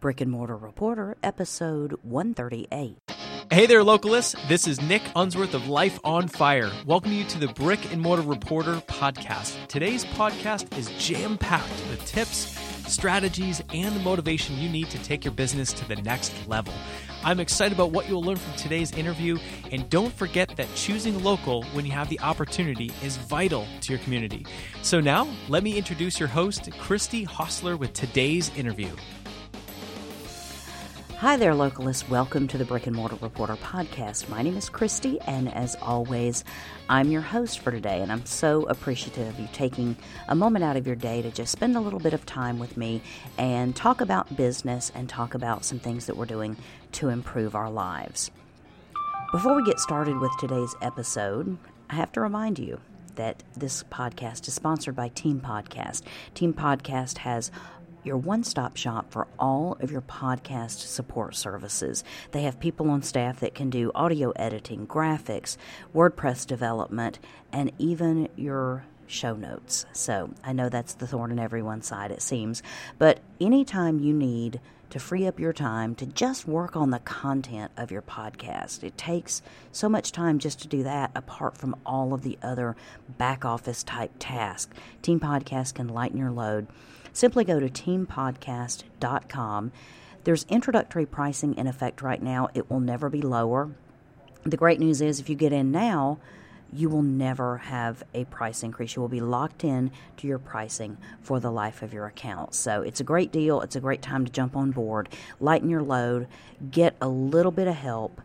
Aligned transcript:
Brick 0.00 0.20
and 0.20 0.30
Mortar 0.30 0.56
Reporter, 0.56 1.16
episode 1.22 1.94
138. 2.02 2.98
Hey 3.50 3.66
there, 3.66 3.82
localists. 3.82 4.36
This 4.48 4.66
is 4.66 4.82
Nick 4.82 5.02
Unsworth 5.14 5.54
of 5.54 5.68
Life 5.68 5.98
on 6.04 6.28
Fire. 6.28 6.70
Welcome 6.84 7.12
you 7.12 7.24
to 7.24 7.38
the 7.38 7.48
Brick 7.48 7.92
and 7.92 8.02
Mortar 8.02 8.22
Reporter 8.22 8.82
podcast. 8.88 9.66
Today's 9.68 10.04
podcast 10.04 10.76
is 10.76 10.90
jam 10.98 11.38
packed 11.38 11.70
with 11.88 12.04
tips, 12.04 12.58
strategies, 12.92 13.62
and 13.72 13.94
the 13.94 14.00
motivation 14.00 14.56
you 14.58 14.68
need 14.68 14.90
to 14.90 15.02
take 15.02 15.24
your 15.24 15.32
business 15.32 15.72
to 15.74 15.88
the 15.88 15.96
next 15.96 16.32
level. 16.48 16.74
I'm 17.24 17.40
excited 17.40 17.72
about 17.72 17.92
what 17.92 18.08
you'll 18.08 18.22
learn 18.22 18.36
from 18.36 18.54
today's 18.56 18.92
interview, 18.92 19.38
and 19.70 19.88
don't 19.90 20.12
forget 20.12 20.56
that 20.56 20.68
choosing 20.74 21.22
local 21.22 21.62
when 21.66 21.86
you 21.86 21.92
have 21.92 22.08
the 22.08 22.20
opportunity 22.20 22.92
is 23.02 23.16
vital 23.16 23.66
to 23.82 23.92
your 23.92 24.02
community. 24.02 24.44
So 24.82 25.00
now, 25.00 25.26
let 25.48 25.62
me 25.62 25.78
introduce 25.78 26.18
your 26.20 26.28
host, 26.28 26.68
Christy 26.80 27.24
Hostler, 27.24 27.76
with 27.76 27.92
today's 27.92 28.50
interview. 28.56 28.90
Hi 31.20 31.38
there, 31.38 31.54
localists. 31.54 32.06
Welcome 32.10 32.46
to 32.48 32.58
the 32.58 32.66
Brick 32.66 32.86
and 32.86 32.94
Mortar 32.94 33.16
Reporter 33.22 33.56
podcast. 33.56 34.28
My 34.28 34.42
name 34.42 34.54
is 34.54 34.68
Christy, 34.68 35.18
and 35.22 35.50
as 35.54 35.74
always, 35.80 36.44
I'm 36.90 37.10
your 37.10 37.22
host 37.22 37.60
for 37.60 37.70
today. 37.70 38.02
And 38.02 38.12
I'm 38.12 38.26
so 38.26 38.64
appreciative 38.64 39.28
of 39.28 39.40
you 39.40 39.48
taking 39.50 39.96
a 40.28 40.34
moment 40.34 40.62
out 40.62 40.76
of 40.76 40.86
your 40.86 40.94
day 40.94 41.22
to 41.22 41.30
just 41.30 41.52
spend 41.52 41.74
a 41.74 41.80
little 41.80 42.00
bit 42.00 42.12
of 42.12 42.26
time 42.26 42.58
with 42.58 42.76
me 42.76 43.00
and 43.38 43.74
talk 43.74 44.02
about 44.02 44.36
business 44.36 44.92
and 44.94 45.08
talk 45.08 45.32
about 45.32 45.64
some 45.64 45.78
things 45.78 46.04
that 46.04 46.18
we're 46.18 46.26
doing 46.26 46.54
to 46.92 47.08
improve 47.08 47.54
our 47.54 47.70
lives. 47.70 48.30
Before 49.32 49.56
we 49.56 49.64
get 49.64 49.80
started 49.80 50.18
with 50.18 50.32
today's 50.38 50.74
episode, 50.82 51.56
I 51.88 51.94
have 51.94 52.12
to 52.12 52.20
remind 52.20 52.58
you 52.58 52.78
that 53.14 53.42
this 53.56 53.82
podcast 53.84 54.46
is 54.46 54.52
sponsored 54.52 54.94
by 54.94 55.08
Team 55.08 55.40
Podcast. 55.40 56.02
Team 56.34 56.52
Podcast 56.52 57.18
has 57.18 57.50
your 58.06 58.16
one 58.16 58.44
stop 58.44 58.76
shop 58.76 59.10
for 59.10 59.26
all 59.38 59.76
of 59.80 59.90
your 59.90 60.00
podcast 60.00 60.78
support 60.78 61.34
services. 61.34 62.04
They 62.30 62.42
have 62.42 62.60
people 62.60 62.88
on 62.90 63.02
staff 63.02 63.40
that 63.40 63.54
can 63.54 63.68
do 63.68 63.90
audio 63.94 64.30
editing, 64.30 64.86
graphics, 64.86 65.56
WordPress 65.94 66.46
development, 66.46 67.18
and 67.52 67.72
even 67.78 68.28
your 68.36 68.84
show 69.08 69.34
notes. 69.34 69.86
So 69.92 70.30
I 70.44 70.52
know 70.52 70.68
that's 70.68 70.94
the 70.94 71.06
thorn 71.06 71.32
in 71.32 71.38
everyone's 71.38 71.86
side, 71.86 72.10
it 72.10 72.22
seems. 72.22 72.62
But 72.98 73.20
anytime 73.40 74.00
you 74.00 74.14
need 74.14 74.60
to 74.90 74.98
free 74.98 75.26
up 75.26 75.40
your 75.40 75.52
time 75.52 75.94
to 75.96 76.06
just 76.06 76.46
work 76.46 76.76
on 76.76 76.90
the 76.90 76.98
content 77.00 77.72
of 77.76 77.90
your 77.90 78.02
podcast. 78.02 78.84
It 78.84 78.96
takes 78.96 79.42
so 79.72 79.88
much 79.88 80.12
time 80.12 80.38
just 80.38 80.60
to 80.62 80.68
do 80.68 80.84
that, 80.84 81.10
apart 81.14 81.58
from 81.58 81.76
all 81.84 82.14
of 82.14 82.22
the 82.22 82.38
other 82.42 82.76
back 83.18 83.44
office 83.44 83.82
type 83.82 84.12
tasks. 84.18 84.74
Team 85.02 85.18
Podcast 85.18 85.74
can 85.74 85.88
lighten 85.88 86.18
your 86.18 86.30
load 86.30 86.68
simply 87.16 87.44
go 87.44 87.58
to 87.58 87.68
teampodcast.com. 87.68 89.72
There's 90.24 90.46
introductory 90.48 91.06
pricing 91.06 91.56
in 91.56 91.66
effect 91.66 92.02
right 92.02 92.22
now. 92.22 92.48
It 92.54 92.70
will 92.70 92.80
never 92.80 93.08
be 93.08 93.22
lower. 93.22 93.70
The 94.44 94.56
great 94.56 94.78
news 94.78 95.00
is 95.00 95.18
if 95.18 95.28
you 95.28 95.34
get 95.34 95.52
in 95.52 95.72
now, 95.72 96.18
you 96.72 96.88
will 96.88 97.02
never 97.02 97.58
have 97.58 98.02
a 98.12 98.24
price 98.26 98.62
increase. 98.62 98.96
You 98.96 99.02
will 99.02 99.08
be 99.08 99.20
locked 99.20 99.64
in 99.64 99.90
to 100.18 100.26
your 100.26 100.38
pricing 100.38 100.98
for 101.22 101.40
the 101.40 101.50
life 101.50 101.82
of 101.82 101.94
your 101.94 102.06
account. 102.06 102.54
So 102.54 102.82
it's 102.82 103.00
a 103.00 103.04
great 103.04 103.32
deal. 103.32 103.60
It's 103.60 103.76
a 103.76 103.80
great 103.80 104.02
time 104.02 104.24
to 104.24 104.32
jump 104.32 104.56
on 104.56 104.72
board, 104.72 105.08
lighten 105.40 105.70
your 105.70 105.82
load, 105.82 106.26
get 106.70 106.96
a 107.00 107.08
little 107.08 107.52
bit 107.52 107.68
of 107.68 107.76
help, 107.76 108.20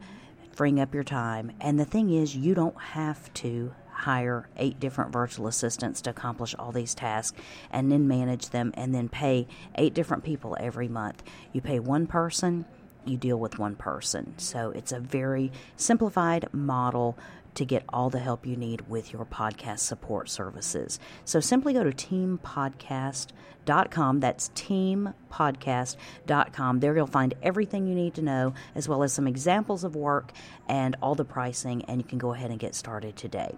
freeing 0.52 0.80
up 0.80 0.94
your 0.94 1.04
time. 1.04 1.52
And 1.62 1.80
the 1.80 1.86
thing 1.86 2.12
is, 2.12 2.36
you 2.36 2.56
don't 2.56 2.80
have 2.80 3.32
to 3.36 3.74
hire 4.02 4.48
eight 4.58 4.80
different 4.80 5.12
virtual 5.12 5.48
assistants 5.48 6.02
to 6.02 6.10
accomplish 6.10 6.56
all 6.58 6.72
these 6.72 6.96
tasks 6.96 7.38
and 7.72 7.92
then 7.92 8.08
manage 8.08 8.50
them 8.50 8.72
and 8.76 8.94
then 8.94 9.10
pay 9.10 9.48
eight 9.76 9.94
different 9.94 10.24
people 10.24 10.58
every 10.60 10.88
month. 10.88 11.24
You 11.54 11.62
pay 11.62 11.80
one 11.80 12.08
person, 12.08 12.66
you 13.06 13.18
deal 13.18 13.38
with 13.38 13.60
one 13.60 13.76
person. 13.76 14.34
So 14.38 14.72
it's 14.72 14.92
a 14.92 15.00
very 15.00 15.52
simplified 15.76 16.54
model 16.54 17.18
to 17.56 17.66
get 17.66 17.84
all 17.90 18.10
the 18.10 18.20
help 18.20 18.46
you 18.46 18.56
need 18.56 18.88
with 18.88 19.12
your 19.12 19.26
podcast 19.26 19.80
support 19.80 20.30
services. 20.30 21.00
So 21.26 21.40
simply 21.40 21.74
go 21.74 21.84
to 21.84 21.92
teampodcast.com. 21.92 24.20
That's 24.20 24.50
teampodcast.com. 24.50 26.80
There 26.80 26.96
you'll 26.96 27.08
find 27.08 27.34
everything 27.44 27.88
you 27.88 27.96
need 27.96 28.14
to 28.16 28.22
know, 28.22 28.54
as 28.74 28.88
well 28.88 29.04
as 29.04 29.12
some 29.14 29.28
examples 29.28 29.84
of 29.84 29.96
work 29.96 30.32
and 30.68 30.96
all 31.02 31.16
the 31.16 31.26
pricing, 31.26 31.84
and 31.86 32.00
you 32.00 32.08
can 32.08 32.20
go 32.20 32.34
ahead 32.34 32.52
and 32.52 32.60
get 32.60 32.76
started 32.76 33.18
today. 33.18 33.58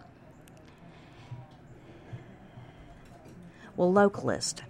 Well, 3.75 3.91
localist, 3.91 4.61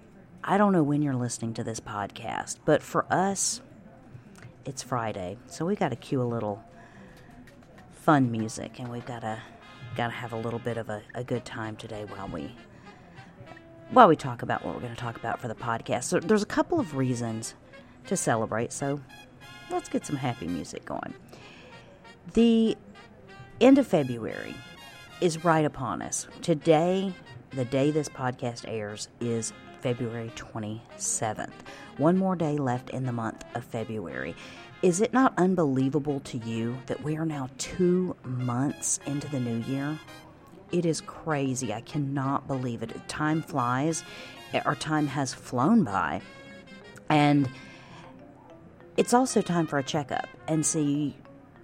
I 0.45 0.57
don't 0.57 0.71
know 0.71 0.81
when 0.81 1.01
you're 1.01 1.13
listening 1.13 1.53
to 1.55 1.63
this 1.63 1.81
podcast, 1.81 2.59
but 2.63 2.81
for 2.81 3.05
us, 3.11 3.59
it's 4.63 4.81
Friday, 4.81 5.37
so 5.45 5.65
we 5.65 5.75
got 5.75 5.89
to 5.89 5.97
cue 5.97 6.21
a 6.21 6.23
little 6.23 6.63
fun 7.91 8.31
music, 8.31 8.79
and 8.79 8.89
we've 8.89 9.05
got 9.05 9.19
to 9.19 9.41
got 9.97 10.07
to 10.07 10.13
have 10.13 10.31
a 10.31 10.37
little 10.37 10.59
bit 10.59 10.77
of 10.77 10.89
a, 10.89 11.01
a 11.15 11.23
good 11.23 11.43
time 11.43 11.75
today 11.75 12.05
while 12.05 12.29
we 12.29 12.55
while 13.91 14.07
we 14.07 14.15
talk 14.15 14.41
about 14.41 14.63
what 14.63 14.73
we're 14.73 14.79
going 14.79 14.95
to 14.95 14.99
talk 14.99 15.17
about 15.17 15.41
for 15.41 15.49
the 15.49 15.55
podcast. 15.55 16.05
So 16.05 16.21
there's 16.21 16.41
a 16.41 16.45
couple 16.45 16.79
of 16.79 16.95
reasons 16.95 17.55
to 18.07 18.15
celebrate, 18.15 18.71
so 18.71 19.01
let's 19.69 19.89
get 19.89 20.05
some 20.05 20.15
happy 20.15 20.47
music 20.47 20.85
going. 20.85 21.13
The 22.33 22.77
end 23.59 23.77
of 23.79 23.85
February 23.85 24.55
is 25.19 25.43
right 25.43 25.65
upon 25.65 26.01
us. 26.01 26.25
Today 26.41 27.13
the 27.55 27.65
day 27.65 27.91
this 27.91 28.09
podcast 28.09 28.65
airs 28.67 29.09
is 29.19 29.53
February 29.81 30.31
27th. 30.35 31.51
One 31.97 32.17
more 32.17 32.35
day 32.35 32.57
left 32.57 32.89
in 32.89 33.05
the 33.05 33.11
month 33.11 33.43
of 33.53 33.63
February. 33.63 34.35
Is 34.81 35.01
it 35.01 35.13
not 35.13 35.33
unbelievable 35.37 36.19
to 36.21 36.37
you 36.39 36.77
that 36.87 37.03
we 37.03 37.15
are 37.15 37.25
now 37.25 37.49
two 37.57 38.15
months 38.23 38.99
into 39.05 39.27
the 39.29 39.39
new 39.39 39.61
year? 39.71 39.99
It 40.71 40.85
is 40.85 41.01
crazy. 41.01 41.73
I 41.73 41.81
cannot 41.81 42.47
believe 42.47 42.81
it. 42.81 43.07
Time 43.07 43.43
flies, 43.43 44.03
our 44.65 44.75
time 44.75 45.05
has 45.07 45.33
flown 45.33 45.83
by. 45.83 46.21
And 47.09 47.47
it's 48.97 49.13
also 49.13 49.41
time 49.41 49.67
for 49.67 49.77
a 49.77 49.83
checkup 49.83 50.27
and 50.47 50.65
see 50.65 51.15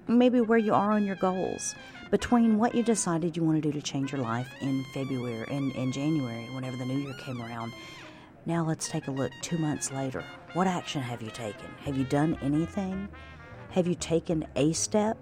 maybe 0.08 0.40
where 0.40 0.60
you 0.60 0.74
are 0.74 0.92
on 0.92 1.06
your 1.06 1.16
goals 1.16 1.74
between 2.12 2.58
what 2.58 2.74
you 2.74 2.84
decided 2.84 3.38
you 3.38 3.44
want 3.44 3.62
to 3.62 3.72
do 3.72 3.78
to 3.78 3.82
change 3.82 4.12
your 4.12 4.22
life 4.22 4.50
in 4.62 4.84
February 4.94 5.46
in, 5.50 5.72
in 5.72 5.92
January, 5.92 6.46
whenever 6.54 6.78
the 6.78 6.86
new 6.86 6.98
year 6.98 7.14
came 7.20 7.42
around. 7.42 7.72
Now 8.46 8.66
let's 8.66 8.90
take 8.90 9.08
a 9.08 9.12
look 9.12 9.32
two 9.42 9.58
months 9.58 9.92
later. 9.92 10.24
What 10.54 10.66
action 10.66 11.02
have 11.02 11.22
you 11.22 11.30
taken? 11.30 11.70
Have 11.86 11.98
you 11.98 12.06
done 12.06 12.38
anything? 12.42 13.08
Have 13.72 13.88
you 13.88 13.96
taken 13.96 14.48
a 14.56 14.74
step? 14.74 15.18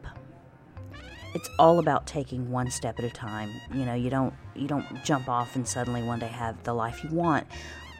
It's 1.33 1.49
all 1.59 1.79
about 1.79 2.07
taking 2.07 2.49
one 2.49 2.71
step 2.71 2.99
at 2.99 3.05
a 3.05 3.09
time. 3.09 3.51
You 3.73 3.85
know, 3.85 3.93
you 3.93 4.09
don't 4.09 4.33
you 4.55 4.67
don't 4.67 4.85
jump 5.03 5.27
off 5.27 5.55
and 5.55 5.67
suddenly 5.67 6.01
one 6.01 6.19
day 6.19 6.27
have 6.27 6.63
the 6.63 6.73
life 6.73 7.03
you 7.03 7.09
want. 7.09 7.45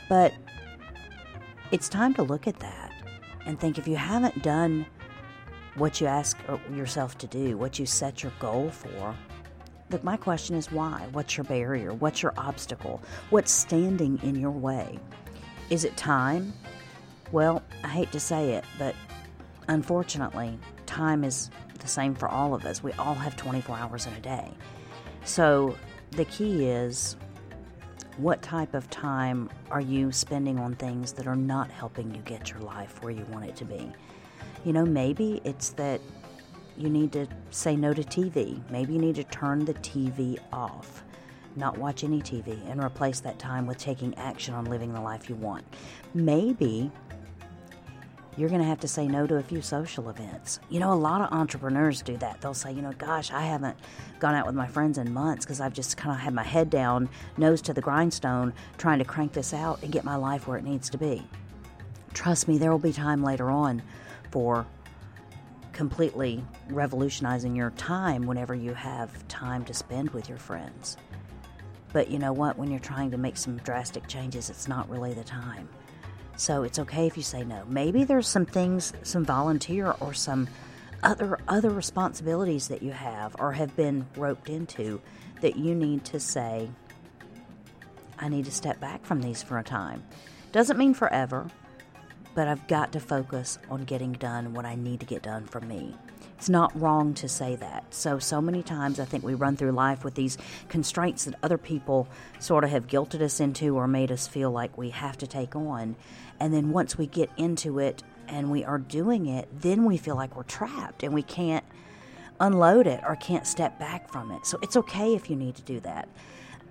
But 0.08 0.34
it's 1.72 1.90
time 1.90 2.14
to 2.14 2.24
look 2.24 2.48
at 2.48 2.60
that 2.60 2.92
and 3.46 3.60
think 3.60 3.78
if 3.78 3.88
you 3.88 3.98
haven't 3.98 4.42
done 4.42 4.86
what 5.78 6.02
you 6.02 6.08
ask 6.08 6.38
er, 6.50 6.60
yourself 6.74 7.18
to 7.20 7.28
do, 7.28 7.58
what 7.58 7.80
you 7.80 7.86
set 7.86 8.24
your 8.24 8.32
goal 8.40 8.70
for. 8.70 9.16
But 9.90 10.04
my 10.04 10.18
question 10.18 10.56
is 10.56 10.72
why? 10.72 11.08
What's 11.14 11.38
your 11.38 11.46
barrier? 11.46 11.94
What's 11.94 12.22
your 12.22 12.34
obstacle? 12.36 13.02
What's 13.30 13.52
standing 13.52 14.20
in 14.24 14.36
your 14.36 14.52
way? 14.52 15.00
Is 15.70 15.86
it 15.86 15.96
time? 15.96 16.54
Well, 17.32 17.64
I 17.84 17.90
hate 17.90 18.12
to 18.12 18.20
say 18.20 18.54
it, 18.54 18.66
but 18.78 18.96
unfortunately, 19.68 20.58
time 20.86 21.24
is 21.24 21.50
the 21.80 21.88
same 21.88 22.16
for 22.16 22.28
all 22.28 22.54
of 22.54 22.66
us. 22.66 22.84
We 22.84 22.92
all 22.94 23.16
have 23.16 23.36
24 23.38 23.78
hours 23.78 24.06
in 24.08 24.14
a 24.14 24.20
day. 24.20 24.52
So 25.24 25.76
the 26.12 26.26
key 26.26 26.66
is 26.66 27.16
what 28.18 28.42
type 28.42 28.74
of 28.74 28.90
time 28.90 29.50
are 29.70 29.82
you 29.82 30.12
spending 30.12 30.60
on 30.60 30.76
things 30.76 31.14
that 31.14 31.28
are 31.28 31.36
not 31.36 31.70
helping 31.70 32.14
you 32.14 32.22
get 32.22 32.50
your 32.50 32.60
life 32.60 33.02
where 33.04 33.12
you 33.12 33.26
want 33.26 33.46
it 33.46 33.56
to 33.58 33.66
be? 33.66 33.92
You 34.66 34.74
know, 34.74 34.86
maybe 34.86 35.40
it's 35.44 35.70
that 35.72 36.02
you 36.78 36.90
need 36.90 37.12
to 37.12 37.28
say 37.52 37.76
no 37.76 37.94
to 37.94 38.02
TV. 38.04 38.60
Maybe 38.72 38.94
you 38.94 39.00
need 39.00 39.16
to 39.16 39.24
turn 39.24 39.66
the 39.66 39.76
TV 39.76 40.40
off, 40.52 41.04
not 41.56 41.78
watch 41.78 42.04
any 42.04 42.20
TV, 42.22 42.60
and 42.70 42.84
replace 42.84 43.20
that 43.20 43.38
time 43.38 43.68
with 43.68 43.78
taking 43.78 44.16
action 44.16 44.56
on 44.56 44.66
living 44.66 44.94
the 44.94 45.02
life 45.02 45.30
you 45.30 45.36
want. 45.36 45.64
Maybe 46.16 46.92
you're 48.38 48.50
going 48.50 48.62
to 48.62 48.68
have 48.68 48.80
to 48.82 48.88
say 48.88 49.08
no 49.08 49.26
to 49.26 49.38
a 49.38 49.44
few 49.44 49.62
social 49.64 50.10
events. 50.10 50.60
You 50.70 50.80
know, 50.80 50.94
a 50.94 50.96
lot 50.96 51.22
of 51.22 51.34
entrepreneurs 51.34 52.04
do 52.04 52.16
that. 52.18 52.40
They'll 52.40 52.54
say, 52.54 52.72
you 52.72 52.84
know, 52.84 52.94
gosh, 52.94 53.32
I 53.32 53.42
haven't 53.42 53.76
gone 54.20 54.36
out 54.36 54.46
with 54.46 54.54
my 54.54 54.68
friends 54.68 55.00
in 55.00 55.12
months 55.12 55.44
because 55.44 55.60
I've 55.60 55.74
just 55.74 55.98
kind 55.98 56.14
of 56.14 56.20
had 56.20 56.34
my 56.36 56.44
head 56.44 56.70
down, 56.70 57.10
nose 57.38 57.64
to 57.64 57.74
the 57.74 57.82
grindstone, 57.82 58.54
trying 58.78 59.00
to 59.00 59.06
crank 59.06 59.34
this 59.34 59.54
out 59.54 59.82
and 59.82 59.92
get 59.92 60.04
my 60.04 60.16
life 60.16 60.48
where 60.48 60.58
it 60.58 60.64
needs 60.64 60.90
to 60.92 61.00
be. 61.00 61.24
Trust 62.14 62.48
me, 62.48 62.60
there 62.60 62.72
will 62.72 62.78
be 62.78 62.94
time 62.94 63.24
later 63.24 63.50
on 63.50 63.82
for 64.32 64.68
completely 65.74 66.44
revolutionizing 66.70 67.56
your 67.56 67.72
time 67.72 68.28
whenever 68.28 68.54
you 68.54 68.74
have 68.74 69.28
time 69.28 69.66
to 69.66 69.74
spend 69.74 70.12
with 70.12 70.30
your 70.30 70.38
friends. 70.38 70.98
But 71.94 72.10
you 72.10 72.20
know 72.20 72.34
what? 72.34 72.58
When 72.58 72.70
you're 72.70 72.80
trying 72.80 73.12
to 73.12 73.18
make 73.18 73.38
some 73.38 73.58
drastic 73.58 74.08
changes, 74.08 74.50
it's 74.50 74.68
not 74.68 74.90
really 74.90 75.14
the 75.14 75.24
time. 75.24 75.70
So 76.38 76.64
it's 76.64 76.80
okay 76.80 77.08
if 77.08 77.18
you 77.18 77.24
say 77.24 77.44
no. 77.44 77.64
Maybe 77.68 78.04
there's 78.04 78.28
some 78.28 78.46
things, 78.46 78.94
some 79.04 79.26
volunteer 79.26 79.96
or 80.00 80.14
some 80.14 80.48
other 81.04 81.40
other 81.48 81.70
responsibilities 81.70 82.68
that 82.70 82.82
you 82.82 82.92
have 82.92 83.36
or 83.40 83.52
have 83.52 83.76
been 83.76 84.06
roped 84.16 84.50
into 84.50 85.00
that 85.42 85.56
you 85.56 85.76
need 85.76 86.04
to 86.06 86.20
say 86.20 86.70
I 88.20 88.30
need 88.30 88.46
to 88.46 88.52
step 88.52 88.80
back 88.80 89.06
from 89.06 89.22
these 89.22 89.44
for 89.44 89.60
a 89.60 89.64
time. 89.64 90.04
Doesn't 90.52 90.78
mean 90.78 90.94
forever, 90.94 91.48
but 92.34 92.48
I've 92.48 92.68
got 92.68 92.92
to 92.94 93.00
focus 93.00 93.60
on 93.70 93.84
getting 93.84 94.14
done 94.14 94.54
what 94.54 94.66
I 94.66 94.76
need 94.76 95.00
to 95.02 95.06
get 95.06 95.22
done 95.22 95.46
for 95.46 95.62
me. 95.62 95.96
It's 96.38 96.50
not 96.50 96.80
wrong 96.80 97.16
to 97.16 97.28
say 97.28 97.56
that. 97.56 97.92
So, 97.92 98.20
so 98.20 98.40
many 98.40 98.62
times 98.62 99.00
I 99.00 99.06
think 99.06 99.24
we 99.24 99.34
run 99.34 99.58
through 99.58 99.72
life 99.72 100.04
with 100.04 100.14
these 100.14 100.38
constraints 100.70 101.26
that 101.26 101.34
other 101.42 101.58
people 101.58 102.08
sort 102.38 102.64
of 102.64 102.70
have 102.70 102.86
guilted 102.86 103.22
us 103.22 103.40
into 103.40 103.76
or 103.76 103.88
made 103.88 104.12
us 104.12 104.28
feel 104.28 104.52
like 104.52 104.78
we 104.78 104.92
have 104.92 105.18
to 105.18 105.26
take 105.26 105.56
on. 105.56 105.96
And 106.40 106.54
then 106.54 106.70
once 106.70 106.96
we 106.96 107.08
get 107.08 107.32
into 107.38 107.80
it 107.80 108.04
and 108.28 108.52
we 108.52 108.64
are 108.64 108.78
doing 108.78 109.26
it, 109.26 109.48
then 109.52 109.84
we 109.84 109.98
feel 109.98 110.16
like 110.16 110.36
we're 110.36 110.44
trapped 110.44 111.02
and 111.02 111.12
we 111.12 111.24
can't 111.24 111.66
unload 112.40 112.86
it 112.86 113.02
or 113.08 113.16
can't 113.16 113.48
step 113.48 113.80
back 113.80 114.12
from 114.12 114.32
it. 114.32 114.46
So, 114.46 114.60
it's 114.62 114.78
okay 114.78 115.16
if 115.16 115.32
you 115.32 115.36
need 115.36 115.56
to 115.56 115.64
do 115.64 115.80
that. 115.80 116.08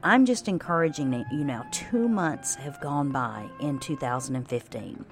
I'm 0.04 0.26
just 0.26 0.46
encouraging 0.46 1.12
you 1.32 1.42
now. 1.42 1.66
Two 1.72 2.08
months 2.08 2.54
have 2.54 2.80
gone 2.80 3.10
by 3.10 3.48
in 3.58 3.80
2015. 3.80 5.04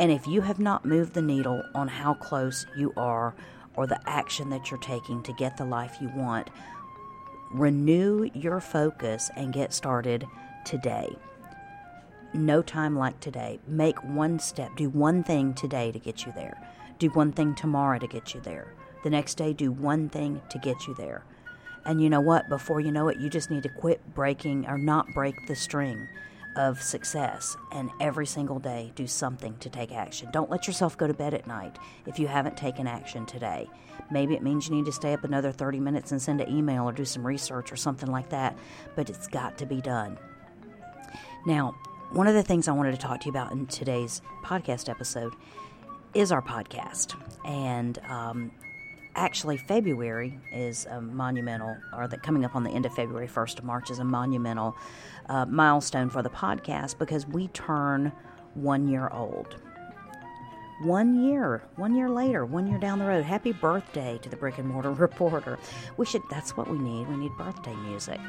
And 0.00 0.10
if 0.10 0.26
you 0.26 0.40
have 0.40 0.58
not 0.58 0.84
moved 0.84 1.12
the 1.14 1.22
needle 1.22 1.62
on 1.76 1.86
how 1.86 2.14
close 2.14 2.66
you 2.76 2.92
are 2.96 3.34
or 3.76 3.86
the 3.86 4.00
action 4.06 4.50
that 4.50 4.70
you're 4.70 4.80
taking 4.80 5.22
to 5.22 5.32
get 5.32 5.56
the 5.56 5.64
life 5.64 5.98
you 6.00 6.08
want, 6.14 6.50
renew 7.52 8.30
your 8.34 8.60
focus 8.60 9.30
and 9.36 9.52
get 9.52 9.72
started 9.72 10.26
today. 10.64 11.16
No 12.34 12.62
time 12.62 12.96
like 12.96 13.20
today. 13.20 13.60
Make 13.66 14.02
one 14.02 14.38
step. 14.38 14.74
Do 14.76 14.88
one 14.88 15.22
thing 15.22 15.52
today 15.54 15.92
to 15.92 15.98
get 15.98 16.24
you 16.24 16.32
there. 16.32 16.58
Do 16.98 17.08
one 17.08 17.32
thing 17.32 17.54
tomorrow 17.54 17.98
to 17.98 18.06
get 18.06 18.34
you 18.34 18.40
there. 18.40 18.74
The 19.04 19.10
next 19.10 19.34
day, 19.34 19.52
do 19.52 19.70
one 19.70 20.08
thing 20.08 20.40
to 20.48 20.58
get 20.58 20.86
you 20.86 20.94
there. 20.94 21.24
And 21.84 22.00
you 22.00 22.08
know 22.08 22.20
what? 22.20 22.48
Before 22.48 22.80
you 22.80 22.92
know 22.92 23.08
it, 23.08 23.18
you 23.18 23.28
just 23.28 23.50
need 23.50 23.64
to 23.64 23.68
quit 23.68 24.14
breaking 24.14 24.66
or 24.66 24.78
not 24.78 25.08
break 25.14 25.34
the 25.46 25.56
string 25.56 26.08
of 26.56 26.82
success 26.82 27.56
and 27.72 27.90
every 28.00 28.26
single 28.26 28.58
day 28.58 28.92
do 28.94 29.06
something 29.06 29.56
to 29.58 29.70
take 29.70 29.92
action. 29.92 30.28
Don't 30.32 30.50
let 30.50 30.66
yourself 30.66 30.96
go 30.96 31.06
to 31.06 31.14
bed 31.14 31.34
at 31.34 31.46
night 31.46 31.78
if 32.06 32.18
you 32.18 32.26
haven't 32.26 32.56
taken 32.56 32.86
action 32.86 33.26
today. 33.26 33.68
Maybe 34.10 34.34
it 34.34 34.42
means 34.42 34.68
you 34.68 34.74
need 34.74 34.84
to 34.86 34.92
stay 34.92 35.12
up 35.12 35.24
another 35.24 35.52
30 35.52 35.80
minutes 35.80 36.12
and 36.12 36.20
send 36.20 36.40
an 36.40 36.50
email 36.50 36.84
or 36.84 36.92
do 36.92 37.04
some 37.04 37.26
research 37.26 37.72
or 37.72 37.76
something 37.76 38.10
like 38.10 38.28
that, 38.30 38.56
but 38.94 39.08
it's 39.08 39.26
got 39.26 39.58
to 39.58 39.66
be 39.66 39.80
done. 39.80 40.18
Now, 41.46 41.74
one 42.10 42.26
of 42.26 42.34
the 42.34 42.42
things 42.42 42.68
I 42.68 42.72
wanted 42.72 42.92
to 42.92 42.98
talk 42.98 43.20
to 43.20 43.26
you 43.26 43.30
about 43.30 43.52
in 43.52 43.66
today's 43.66 44.20
podcast 44.44 44.88
episode 44.88 45.34
is 46.14 46.30
our 46.30 46.42
podcast. 46.42 47.16
And 47.44 47.98
um, 48.08 48.52
actually 49.14 49.56
February 49.56 50.38
is 50.52 50.86
a 50.86 51.00
monumental, 51.00 51.76
or 51.96 52.08
that 52.08 52.22
coming 52.22 52.44
up 52.44 52.56
on 52.56 52.64
the 52.64 52.70
end 52.70 52.86
of 52.86 52.94
February, 52.94 53.28
1st 53.28 53.58
of 53.58 53.64
March 53.64 53.90
is 53.90 53.98
a 53.98 54.04
monumental 54.04 54.76
uh, 55.28 55.46
milestone 55.46 56.10
for 56.10 56.22
the 56.22 56.30
podcast 56.30 56.98
because 56.98 57.26
we 57.26 57.48
turn 57.48 58.12
one 58.54 58.88
year 58.88 59.08
old. 59.12 59.56
One 60.82 61.22
year, 61.22 61.62
one 61.76 61.94
year 61.94 62.10
later, 62.10 62.44
one 62.44 62.66
year 62.66 62.78
down 62.78 62.98
the 62.98 63.04
road. 63.04 63.22
Happy 63.22 63.52
birthday 63.52 64.18
to 64.20 64.28
the 64.28 64.36
brick 64.36 64.58
and 64.58 64.68
mortar 64.68 64.90
reporter. 64.92 65.58
We 65.96 66.06
should, 66.06 66.22
that's 66.28 66.56
what 66.56 66.68
we 66.68 66.76
need. 66.78 67.08
We 67.08 67.16
need 67.16 67.30
birthday 67.38 67.74
music. 67.76 68.20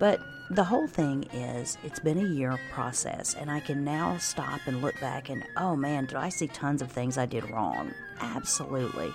But 0.00 0.18
the 0.50 0.64
whole 0.64 0.88
thing 0.88 1.24
is, 1.32 1.78
it's 1.84 2.00
been 2.00 2.18
a 2.18 2.28
year 2.28 2.58
process, 2.72 3.34
and 3.34 3.48
I 3.48 3.60
can 3.60 3.84
now 3.84 4.18
stop 4.18 4.60
and 4.66 4.82
look 4.82 4.98
back 5.00 5.28
and, 5.28 5.44
oh 5.56 5.76
man, 5.76 6.06
did 6.06 6.16
I 6.16 6.30
see 6.30 6.48
tons 6.48 6.82
of 6.82 6.90
things 6.90 7.16
I 7.16 7.26
did 7.26 7.48
wrong? 7.48 7.92
Absolutely. 8.20 9.12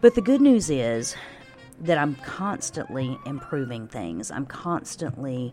But 0.00 0.14
the 0.14 0.22
good 0.22 0.40
news 0.40 0.70
is 0.70 1.16
that 1.80 1.98
I'm 1.98 2.14
constantly 2.16 3.18
improving 3.26 3.88
things. 3.88 4.30
I'm 4.30 4.46
constantly 4.46 5.52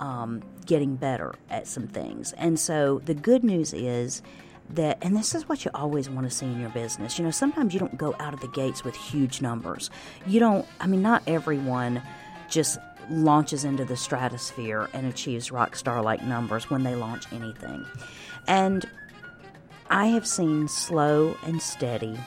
um, 0.00 0.42
getting 0.66 0.96
better 0.96 1.34
at 1.50 1.66
some 1.66 1.86
things. 1.88 2.32
And 2.34 2.58
so 2.58 3.00
the 3.04 3.14
good 3.14 3.44
news 3.44 3.72
is 3.72 4.22
that, 4.70 4.98
and 5.02 5.16
this 5.16 5.34
is 5.34 5.48
what 5.48 5.64
you 5.64 5.70
always 5.74 6.08
want 6.08 6.28
to 6.28 6.34
see 6.34 6.46
in 6.46 6.60
your 6.60 6.70
business. 6.70 7.18
You 7.18 7.24
know, 7.24 7.30
sometimes 7.30 7.74
you 7.74 7.80
don't 7.80 7.96
go 7.96 8.14
out 8.18 8.34
of 8.34 8.40
the 8.40 8.48
gates 8.48 8.84
with 8.84 8.94
huge 8.94 9.40
numbers. 9.40 9.90
You 10.26 10.40
don't, 10.40 10.66
I 10.80 10.86
mean, 10.86 11.02
not 11.02 11.22
everyone 11.26 12.02
just 12.48 12.78
launches 13.10 13.64
into 13.64 13.84
the 13.84 13.96
stratosphere 13.96 14.88
and 14.92 15.06
achieves 15.06 15.50
rock 15.50 15.76
star 15.76 16.02
like 16.02 16.22
numbers 16.22 16.70
when 16.70 16.82
they 16.82 16.94
launch 16.94 17.30
anything. 17.32 17.84
And 18.46 18.84
I 19.90 20.06
have 20.06 20.26
seen 20.26 20.68
slow 20.68 21.36
and 21.44 21.60
steady 21.60 22.18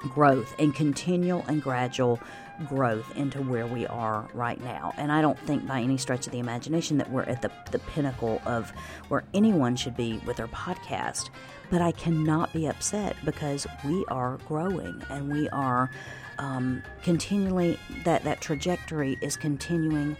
growth 0.00 0.54
and 0.58 0.74
continual 0.74 1.44
and 1.48 1.62
gradual 1.62 2.20
growth 2.68 3.14
into 3.16 3.42
where 3.42 3.66
we 3.66 3.86
are 3.86 4.28
right 4.32 4.62
now. 4.62 4.92
And 4.96 5.12
I 5.12 5.20
don't 5.20 5.38
think 5.40 5.66
by 5.66 5.80
any 5.80 5.98
stretch 5.98 6.26
of 6.26 6.32
the 6.32 6.38
imagination 6.38 6.98
that 6.98 7.10
we're 7.10 7.24
at 7.24 7.42
the, 7.42 7.50
the 7.70 7.78
pinnacle 7.78 8.40
of 8.46 8.70
where 9.08 9.24
anyone 9.34 9.76
should 9.76 9.96
be 9.96 10.18
with 10.26 10.38
their 10.38 10.48
podcast. 10.48 11.30
But 11.70 11.82
I 11.82 11.92
cannot 11.92 12.52
be 12.52 12.66
upset 12.66 13.16
because 13.24 13.66
we 13.84 14.04
are 14.06 14.38
growing 14.48 15.02
and 15.10 15.30
we 15.30 15.48
are 15.50 15.90
um, 16.38 16.82
continually, 17.02 17.78
that, 18.04 18.24
that 18.24 18.40
trajectory 18.40 19.18
is 19.20 19.36
continuing. 19.36 20.16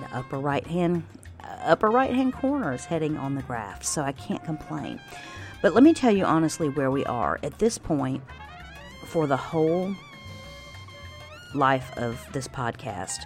The 0.00 0.16
upper 0.16 0.38
right 0.38 0.66
hand 0.66 1.04
upper 1.64 1.88
right 1.88 2.12
hand 2.12 2.32
corner 2.32 2.72
is 2.72 2.84
heading 2.84 3.16
on 3.16 3.34
the 3.34 3.42
graph, 3.42 3.84
so 3.84 4.02
I 4.02 4.12
can't 4.12 4.42
complain. 4.44 5.00
But 5.62 5.74
let 5.74 5.82
me 5.82 5.94
tell 5.94 6.10
you 6.10 6.24
honestly 6.24 6.68
where 6.68 6.90
we 6.90 7.04
are. 7.06 7.38
At 7.42 7.58
this 7.58 7.78
point, 7.78 8.22
for 9.16 9.26
the 9.26 9.34
whole 9.34 9.96
life 11.54 11.90
of 11.96 12.22
this 12.34 12.46
podcast, 12.46 13.24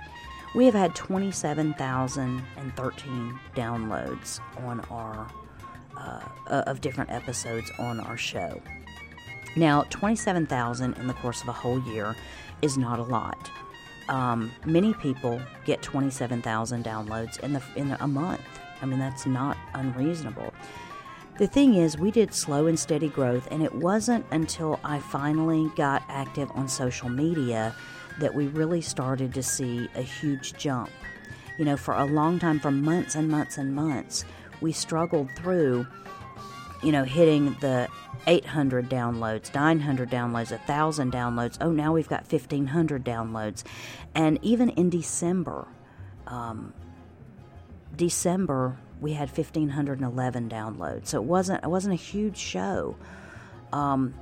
we 0.54 0.64
have 0.64 0.74
had 0.74 0.94
27,013 0.94 3.40
downloads 3.56 4.38
on 4.58 4.78
our 4.88 5.26
uh, 5.96 6.20
of 6.46 6.80
different 6.80 7.10
episodes 7.10 7.68
on 7.80 7.98
our 7.98 8.16
show. 8.16 8.62
Now, 9.56 9.82
27,000 9.90 10.96
in 10.96 11.08
the 11.08 11.14
course 11.14 11.42
of 11.42 11.48
a 11.48 11.52
whole 11.52 11.80
year 11.80 12.14
is 12.62 12.78
not 12.78 13.00
a 13.00 13.02
lot. 13.02 13.50
Um, 14.08 14.52
many 14.64 14.94
people 14.94 15.42
get 15.64 15.82
27,000 15.82 16.84
downloads 16.84 17.40
in 17.40 17.52
the 17.52 17.62
in 17.74 17.96
a 17.98 18.06
month. 18.06 18.42
I 18.80 18.86
mean, 18.86 19.00
that's 19.00 19.26
not 19.26 19.56
unreasonable. 19.74 20.54
The 21.40 21.46
thing 21.46 21.76
is, 21.76 21.96
we 21.96 22.10
did 22.10 22.34
slow 22.34 22.66
and 22.66 22.78
steady 22.78 23.08
growth, 23.08 23.48
and 23.50 23.62
it 23.62 23.74
wasn't 23.74 24.26
until 24.30 24.78
I 24.84 24.98
finally 24.98 25.72
got 25.74 26.02
active 26.06 26.50
on 26.54 26.68
social 26.68 27.08
media 27.08 27.74
that 28.18 28.34
we 28.34 28.48
really 28.48 28.82
started 28.82 29.32
to 29.32 29.42
see 29.42 29.88
a 29.94 30.02
huge 30.02 30.52
jump. 30.58 30.90
You 31.56 31.64
know, 31.64 31.78
for 31.78 31.94
a 31.94 32.04
long 32.04 32.38
time, 32.38 32.60
for 32.60 32.70
months 32.70 33.14
and 33.14 33.26
months 33.26 33.56
and 33.56 33.74
months, 33.74 34.26
we 34.60 34.72
struggled 34.72 35.30
through, 35.34 35.86
you 36.82 36.92
know, 36.92 37.04
hitting 37.04 37.56
the 37.62 37.88
800 38.26 38.90
downloads, 38.90 39.54
900 39.54 40.10
downloads, 40.10 40.50
1,000 40.50 41.10
downloads. 41.10 41.56
Oh, 41.62 41.72
now 41.72 41.94
we've 41.94 42.06
got 42.06 42.30
1,500 42.30 43.02
downloads. 43.02 43.64
And 44.14 44.38
even 44.42 44.68
in 44.68 44.90
December, 44.90 45.66
um, 46.26 46.74
December, 47.96 48.76
we 49.00 49.12
had 49.12 49.28
1511 49.28 50.48
downloads. 50.48 51.08
So 51.08 51.18
it 51.18 51.24
wasn't 51.24 51.64
it 51.64 51.68
wasn't 51.68 51.94
a 51.94 52.02
huge 52.02 52.36
show. 52.36 52.96
Um, 53.72 54.14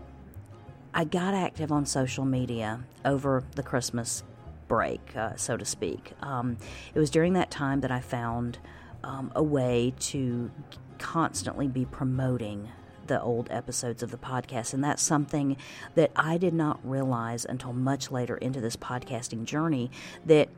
i 0.95 1.05
got 1.05 1.35
active 1.35 1.71
on 1.71 1.85
social 1.85 2.25
media 2.25 2.81
over 3.05 3.45
the 3.55 3.63
christmas 3.63 4.23
break 4.69 5.01
uh, 5.17 5.37
so 5.37 5.57
to 5.57 5.65
speak. 5.65 6.13
Um, 6.21 6.57
it 6.95 6.99
was 6.99 7.11
during 7.11 7.35
that 7.35 7.51
time 7.51 7.81
that 7.81 7.91
i 7.91 8.01
found 8.01 8.59
um, 9.05 9.33
a 9.35 9.43
way 9.43 9.95
to 10.01 10.51
constantly 10.99 11.69
be 11.69 11.85
promoting 11.85 12.69
the 13.07 13.21
old 13.21 13.49
episodes 13.51 14.03
of 14.03 14.11
the 14.11 14.19
podcast. 14.19 14.75
And 14.75 14.85
that's 14.85 15.03
something 15.03 15.57
that 15.95 16.11
I 16.15 16.39
did 16.39 16.55
not 16.55 16.79
realize 16.85 17.45
until 17.45 17.73
much 17.73 18.11
later 18.11 18.37
into 18.37 18.61
this 18.61 18.77
podcasting 18.77 19.45
journey 19.45 19.91
that 20.27 20.49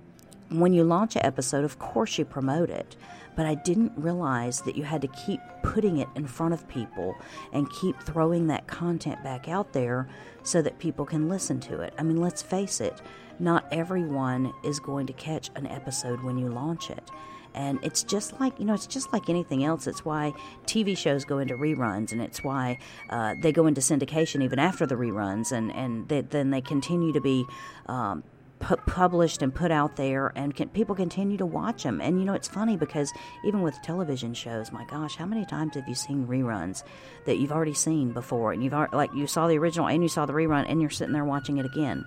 when 0.50 0.73
you 0.73 0.83
launch 0.83 1.15
an 1.15 1.25
episode, 1.25 1.65
of 1.65 1.79
course 1.79 2.19
you 2.19 2.25
promote 2.25 2.71
it 2.71 2.97
but 3.40 3.47
I 3.47 3.54
didn't 3.54 3.92
realize 3.97 4.61
that 4.66 4.76
you 4.76 4.82
had 4.82 5.00
to 5.00 5.09
keep 5.09 5.40
putting 5.62 5.97
it 5.97 6.09
in 6.14 6.26
front 6.26 6.52
of 6.52 6.68
people 6.68 7.16
and 7.54 7.70
keep 7.70 7.99
throwing 8.02 8.49
that 8.49 8.66
content 8.66 9.25
back 9.25 9.49
out 9.49 9.73
there 9.73 10.11
so 10.42 10.61
that 10.61 10.78
people 10.78 11.06
can 11.06 11.26
listen 11.26 11.59
to 11.61 11.80
it. 11.80 11.94
I 11.97 12.02
mean, 12.02 12.18
let's 12.18 12.42
face 12.42 12.82
it, 12.82 13.00
not 13.38 13.64
everyone 13.73 14.52
is 14.62 14.78
going 14.78 15.06
to 15.06 15.14
catch 15.14 15.49
an 15.56 15.66
episode 15.68 16.23
when 16.23 16.37
you 16.37 16.50
launch 16.50 16.90
it. 16.90 17.11
And 17.54 17.78
it's 17.82 18.02
just 18.02 18.38
like, 18.38 18.59
you 18.59 18.66
know, 18.66 18.75
it's 18.75 18.87
just 18.87 19.11
like 19.11 19.30
anything 19.30 19.64
else. 19.64 19.87
It's 19.87 20.04
why 20.04 20.35
TV 20.66 20.94
shows 20.94 21.25
go 21.25 21.38
into 21.38 21.56
reruns, 21.56 22.12
and 22.12 22.20
it's 22.20 22.44
why 22.44 22.76
uh, 23.09 23.37
they 23.40 23.52
go 23.52 23.66
into 23.66 23.80
syndication 23.80 24.42
even 24.42 24.59
after 24.59 24.85
the 24.85 24.97
reruns, 24.97 25.50
and, 25.50 25.73
and 25.73 26.06
they, 26.11 26.20
then 26.20 26.50
they 26.50 26.61
continue 26.61 27.14
to 27.14 27.23
be 27.23 27.47
um, 27.87 28.23
pu- 28.61 28.76
published 28.76 29.43
and 29.43 29.52
put 29.52 29.71
out 29.71 29.97
there, 29.97 30.33
and 30.37 30.55
can, 30.55 30.69
people 30.69 30.95
continue 30.95 31.37
to 31.38 31.47
watch 31.47 31.83
them. 31.83 32.00
And 32.00 32.19
you 32.19 32.25
know, 32.25 32.35
it's 32.35 32.49
funny 32.49 32.76
because 32.76 33.12
even 33.45 33.62
with 33.62 33.81
television 33.83 34.35
shows, 34.35 34.71
my 34.71 34.85
gosh, 34.85 35.17
how 35.17 35.26
many 35.26 35.45
times 35.45 35.75
have 35.75 35.88
you 35.88 35.95
seen 35.95 36.26
reruns 36.26 36.85
that 37.26 37.38
you've 37.38 37.52
already 37.52 37.75
seen 37.75 38.12
before, 38.12 38.52
and 38.52 38.62
you've 38.62 38.75
already, 38.75 38.97
like 38.97 39.12
you 39.14 39.26
saw 39.26 39.49
the 39.49 39.59
original 39.59 39.88
and 39.88 40.02
you 40.02 40.09
saw 40.09 40.26
the 40.26 40.33
rerun, 40.33 40.67
and 40.69 40.81
you're 40.81 40.90
sitting 40.90 41.12
there 41.12 41.25
watching 41.25 41.59
it 41.59 41.67
again. 41.67 42.05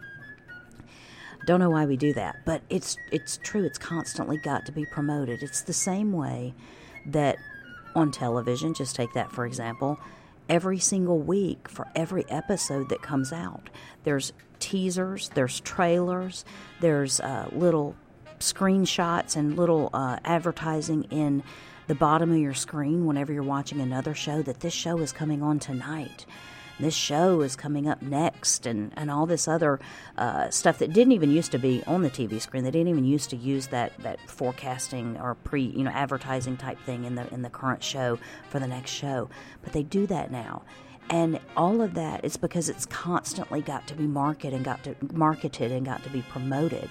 Don't 1.46 1.60
know 1.60 1.72
why 1.72 1.86
we 1.86 1.98
do 1.98 2.14
that, 2.14 2.38
but 2.46 2.62
it's 2.70 2.96
it's 3.12 3.38
true. 3.44 3.66
It's 3.66 3.78
constantly 3.78 4.38
got 4.38 4.66
to 4.68 4.72
be 4.72 4.86
promoted. 4.86 5.44
It's 5.44 5.62
the 5.62 5.74
same 5.74 6.14
way 6.14 6.54
that 7.08 7.38
on 7.96 8.12
television, 8.12 8.74
just 8.74 8.96
take 8.96 9.14
that 9.14 9.32
for 9.32 9.46
example, 9.46 10.00
every 10.48 10.80
single 10.80 11.20
week 11.20 11.68
for 11.68 11.88
every 11.96 12.26
episode 12.30 12.90
that 12.90 13.02
comes 13.02 13.34
out, 13.34 13.70
there's 14.04 14.32
teasers, 14.64 15.30
there's 15.34 15.60
trailers, 15.60 16.46
there's 16.80 17.20
uh, 17.20 17.50
little 17.52 17.96
screenshots 18.40 19.36
and 19.36 19.58
little 19.58 19.90
uh, 19.94 20.20
advertising 20.24 21.04
in 21.12 21.44
the 21.88 21.96
bottom 21.96 22.32
of 22.32 22.38
your 22.38 22.54
screen 22.54 23.06
whenever 23.06 23.34
you're 23.34 23.44
watching 23.44 23.82
another 23.82 24.14
show 24.14 24.42
that 24.42 24.62
this 24.62 24.74
show 24.74 24.98
is 25.00 25.12
coming 25.12 25.44
on 25.44 25.60
tonight 25.60 26.26
this 26.80 26.96
show 26.96 27.42
is 27.42 27.56
coming 27.56 27.88
up 27.88 28.02
next, 28.02 28.66
and, 28.66 28.92
and 28.96 29.12
all 29.12 29.26
this 29.26 29.48
other 29.48 29.80
uh, 30.18 30.50
stuff 30.50 30.80
that 30.80 30.92
didn't 30.92 31.14
even 31.14 31.32
used 31.32 31.52
to 31.52 31.60
be 31.60 31.84
on 31.86 32.02
the 32.02 32.10
TV 32.10 32.42
screen. 32.42 32.64
They 32.64 32.72
didn't 32.72 32.88
even 32.88 33.06
used 33.06 33.30
to 33.30 33.36
use 33.36 33.68
that, 33.68 33.94
that 34.00 34.20
forecasting 34.28 35.18
or 35.20 35.36
pre 35.36 35.64
you 35.64 35.84
know 35.84 35.92
advertising 35.92 36.58
type 36.58 36.80
thing 36.80 37.06
in 37.06 37.16
the 37.16 37.32
in 37.34 37.42
the 37.42 37.50
current 37.50 37.84
show 37.84 38.18
for 38.50 38.60
the 38.60 38.68
next 38.68 38.92
show, 38.92 39.30
but 39.62 39.74
they 39.74 39.84
do 39.84 40.08
that 40.08 40.32
now. 40.32 40.64
And 41.10 41.40
all 41.56 41.82
of 41.82 41.94
that 41.94 42.26
is 42.26 42.38
because 42.38 42.70
it's 42.70 42.86
constantly 42.86 43.62
got 43.62 43.88
to 43.88 43.94
be 43.94 44.08
marketed 44.08 44.54
and 44.54 44.66
got 44.66 44.84
to 44.86 44.96
marketed 45.12 45.72
and 45.72 45.86
got 45.86 46.04
to 46.04 46.10
be 46.10 46.22
promoted. 46.24 46.90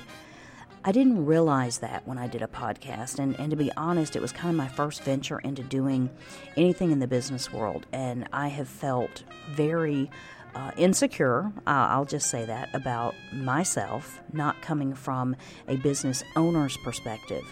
I 0.84 0.90
didn't 0.90 1.26
realize 1.26 1.78
that 1.78 2.06
when 2.06 2.18
I 2.18 2.26
did 2.26 2.42
a 2.42 2.46
podcast. 2.46 3.18
And, 3.18 3.38
and 3.38 3.50
to 3.50 3.56
be 3.56 3.70
honest, 3.76 4.16
it 4.16 4.22
was 4.22 4.32
kind 4.32 4.50
of 4.50 4.56
my 4.56 4.68
first 4.68 5.02
venture 5.02 5.38
into 5.38 5.62
doing 5.62 6.10
anything 6.56 6.90
in 6.90 6.98
the 6.98 7.06
business 7.06 7.52
world. 7.52 7.86
And 7.92 8.28
I 8.32 8.48
have 8.48 8.68
felt 8.68 9.22
very 9.50 10.10
uh, 10.54 10.72
insecure, 10.76 11.52
uh, 11.66 11.70
I'll 11.70 12.04
just 12.04 12.28
say 12.28 12.44
that, 12.44 12.74
about 12.74 13.14
myself, 13.32 14.20
not 14.32 14.60
coming 14.60 14.92
from 14.92 15.36
a 15.68 15.76
business 15.76 16.22
owner's 16.36 16.76
perspective. 16.78 17.44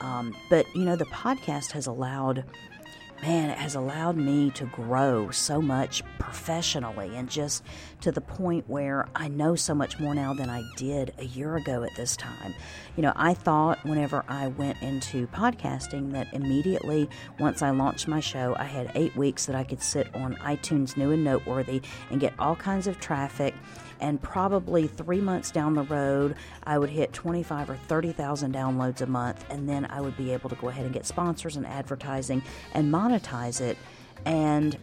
Um, 0.00 0.36
but, 0.48 0.66
you 0.74 0.84
know, 0.84 0.96
the 0.96 1.06
podcast 1.06 1.72
has 1.72 1.86
allowed 1.86 2.44
man, 3.22 3.50
it 3.50 3.58
has 3.58 3.74
allowed 3.74 4.16
me 4.16 4.50
to 4.52 4.66
grow 4.66 5.30
so 5.30 5.60
much 5.60 6.02
professionally 6.18 7.14
and 7.16 7.28
just 7.28 7.62
to 8.00 8.12
the 8.12 8.20
point 8.20 8.68
where 8.68 9.08
I 9.14 9.28
know 9.28 9.54
so 9.54 9.74
much 9.74 9.98
more 9.98 10.14
now 10.14 10.34
than 10.34 10.50
I 10.50 10.62
did 10.76 11.12
a 11.18 11.24
year 11.24 11.56
ago 11.56 11.82
at 11.82 11.94
this 11.96 12.16
time. 12.16 12.54
You 12.96 13.02
know, 13.02 13.12
I 13.16 13.34
thought 13.34 13.84
whenever 13.84 14.24
I 14.28 14.48
went 14.48 14.80
into 14.82 15.26
podcasting 15.28 16.12
that 16.12 16.32
immediately 16.32 17.08
once 17.38 17.62
I 17.62 17.70
launched 17.70 18.08
my 18.08 18.20
show, 18.20 18.54
I 18.58 18.64
had 18.64 18.92
eight 18.94 19.16
weeks 19.16 19.46
that 19.46 19.56
I 19.56 19.64
could 19.64 19.82
sit 19.82 20.14
on 20.14 20.36
iTunes 20.36 20.96
New 20.96 21.12
and 21.12 21.24
Noteworthy 21.24 21.82
and 22.10 22.20
get 22.20 22.34
all 22.38 22.56
kinds 22.56 22.86
of 22.86 23.00
traffic 23.00 23.54
and 24.00 24.20
probably 24.20 24.86
three 24.86 25.20
months 25.20 25.50
down 25.50 25.74
the 25.74 25.82
road, 25.82 26.36
I 26.64 26.78
would 26.78 26.90
hit 26.90 27.12
25 27.12 27.70
or 27.70 27.76
30,000 27.76 28.54
downloads 28.54 29.00
a 29.00 29.06
month, 29.06 29.44
and 29.50 29.68
then 29.68 29.86
I 29.86 30.00
would 30.00 30.16
be 30.16 30.32
able 30.32 30.50
to 30.50 30.56
go 30.56 30.68
ahead 30.68 30.84
and 30.84 30.94
get 30.94 31.06
sponsors 31.06 31.56
and 31.56 31.66
advertising 31.66 32.42
and 32.74 32.92
monetize 32.92 33.60
it. 33.60 33.78
And 34.24 34.76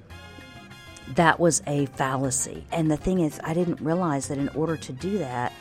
that 1.16 1.40
was 1.40 1.62
a 1.68 1.86
fallacy. 1.88 2.66
And 2.72 2.90
the 2.90 2.98
thing 2.98 3.20
is, 3.20 3.40
I 3.44 3.54
didn't 3.54 3.82
realize 3.82 4.28
that 4.30 4.38
in 4.38 4.50
order 4.50 4.78
to 4.78 4.92
do 4.94 5.18
that, 5.20 5.54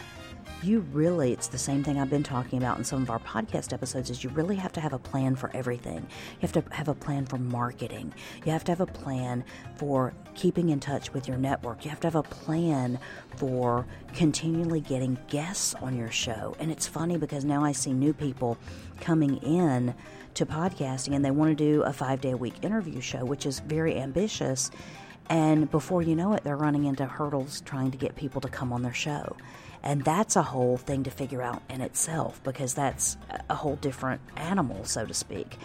you 0.64 0.80
really 0.92 1.32
it's 1.32 1.48
the 1.48 1.58
same 1.58 1.82
thing 1.82 1.98
I've 1.98 2.10
been 2.10 2.22
talking 2.22 2.58
about 2.58 2.78
in 2.78 2.84
some 2.84 3.02
of 3.02 3.10
our 3.10 3.18
podcast 3.18 3.72
episodes 3.72 4.10
is 4.10 4.22
you 4.22 4.30
really 4.30 4.56
have 4.56 4.72
to 4.72 4.80
have 4.80 4.92
a 4.92 4.98
plan 4.98 5.36
for 5.36 5.50
everything. 5.54 5.96
You 5.96 6.40
have 6.40 6.52
to 6.52 6.64
have 6.70 6.88
a 6.88 6.94
plan 6.94 7.26
for 7.26 7.38
marketing. 7.38 8.12
You 8.44 8.52
have 8.52 8.64
to 8.64 8.72
have 8.72 8.80
a 8.80 8.86
plan 8.86 9.44
for 9.76 10.12
keeping 10.34 10.70
in 10.70 10.80
touch 10.80 11.12
with 11.12 11.28
your 11.28 11.36
network. 11.36 11.84
You 11.84 11.90
have 11.90 12.00
to 12.00 12.06
have 12.06 12.14
a 12.14 12.22
plan 12.22 12.98
for 13.36 13.86
continually 14.14 14.80
getting 14.80 15.18
guests 15.28 15.74
on 15.74 15.96
your 15.96 16.10
show. 16.10 16.56
And 16.58 16.70
it's 16.70 16.86
funny 16.86 17.16
because 17.16 17.44
now 17.44 17.64
I 17.64 17.72
see 17.72 17.92
new 17.92 18.12
people 18.12 18.58
coming 19.00 19.36
in 19.38 19.94
to 20.34 20.46
podcasting 20.46 21.14
and 21.14 21.24
they 21.24 21.30
want 21.30 21.56
to 21.56 21.64
do 21.64 21.82
a 21.82 21.90
5-day 21.90 22.30
a 22.30 22.36
week 22.36 22.54
interview 22.62 23.00
show, 23.00 23.24
which 23.24 23.46
is 23.46 23.60
very 23.60 23.98
ambitious. 23.98 24.70
And 25.28 25.70
before 25.70 26.02
you 26.02 26.16
know 26.16 26.32
it, 26.34 26.44
they're 26.44 26.56
running 26.56 26.84
into 26.84 27.06
hurdles 27.06 27.62
trying 27.62 27.90
to 27.90 27.96
get 27.96 28.16
people 28.16 28.40
to 28.40 28.48
come 28.48 28.72
on 28.72 28.82
their 28.82 28.94
show. 28.94 29.36
And 29.82 30.04
that's 30.04 30.36
a 30.36 30.42
whole 30.42 30.76
thing 30.76 31.02
to 31.04 31.10
figure 31.10 31.42
out 31.42 31.62
in 31.68 31.80
itself 31.80 32.40
because 32.44 32.74
that's 32.74 33.16
a 33.48 33.54
whole 33.54 33.76
different 33.76 34.20
animal, 34.36 34.84
so 34.84 35.04
to 35.04 35.14
speak. 35.14 35.58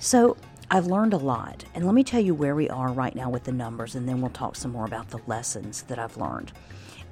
So 0.00 0.36
I've 0.70 0.86
learned 0.86 1.12
a 1.12 1.18
lot. 1.18 1.64
And 1.74 1.84
let 1.84 1.94
me 1.94 2.02
tell 2.02 2.20
you 2.20 2.34
where 2.34 2.54
we 2.54 2.68
are 2.70 2.90
right 2.90 3.14
now 3.14 3.28
with 3.28 3.44
the 3.44 3.52
numbers, 3.52 3.94
and 3.94 4.08
then 4.08 4.20
we'll 4.20 4.30
talk 4.30 4.56
some 4.56 4.72
more 4.72 4.86
about 4.86 5.10
the 5.10 5.20
lessons 5.26 5.82
that 5.82 5.98
I've 5.98 6.16
learned. 6.16 6.52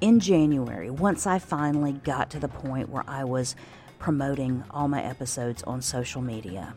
In 0.01 0.19
January, 0.19 0.89
once 0.89 1.27
I 1.27 1.39
finally 1.39 1.93
got 1.93 2.29
to 2.31 2.39
the 2.39 2.47
point 2.47 2.89
where 2.89 3.05
I 3.07 3.23
was 3.23 3.55
promoting 3.99 4.63
all 4.71 4.87
my 4.87 5.03
episodes 5.03 5.63
on 5.63 5.81
social 5.81 6.21
media, 6.21 6.73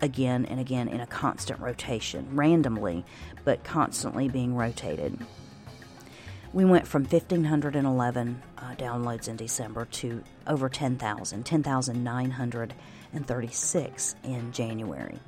again 0.00 0.46
and 0.46 0.58
again 0.58 0.88
in 0.88 1.00
a 1.00 1.06
constant 1.06 1.60
rotation, 1.60 2.26
randomly, 2.34 3.04
but 3.44 3.62
constantly 3.64 4.28
being 4.28 4.54
rotated 4.54 5.18
we 6.52 6.64
went 6.64 6.86
from 6.86 7.04
1,511 7.04 8.42
uh, 8.42 8.49
downloads 8.80 9.28
in 9.28 9.36
December 9.36 9.84
to 9.84 10.24
over 10.46 10.68
10,000, 10.68 11.44
10,936 11.44 14.14
in 14.24 14.52
January. 14.52 15.18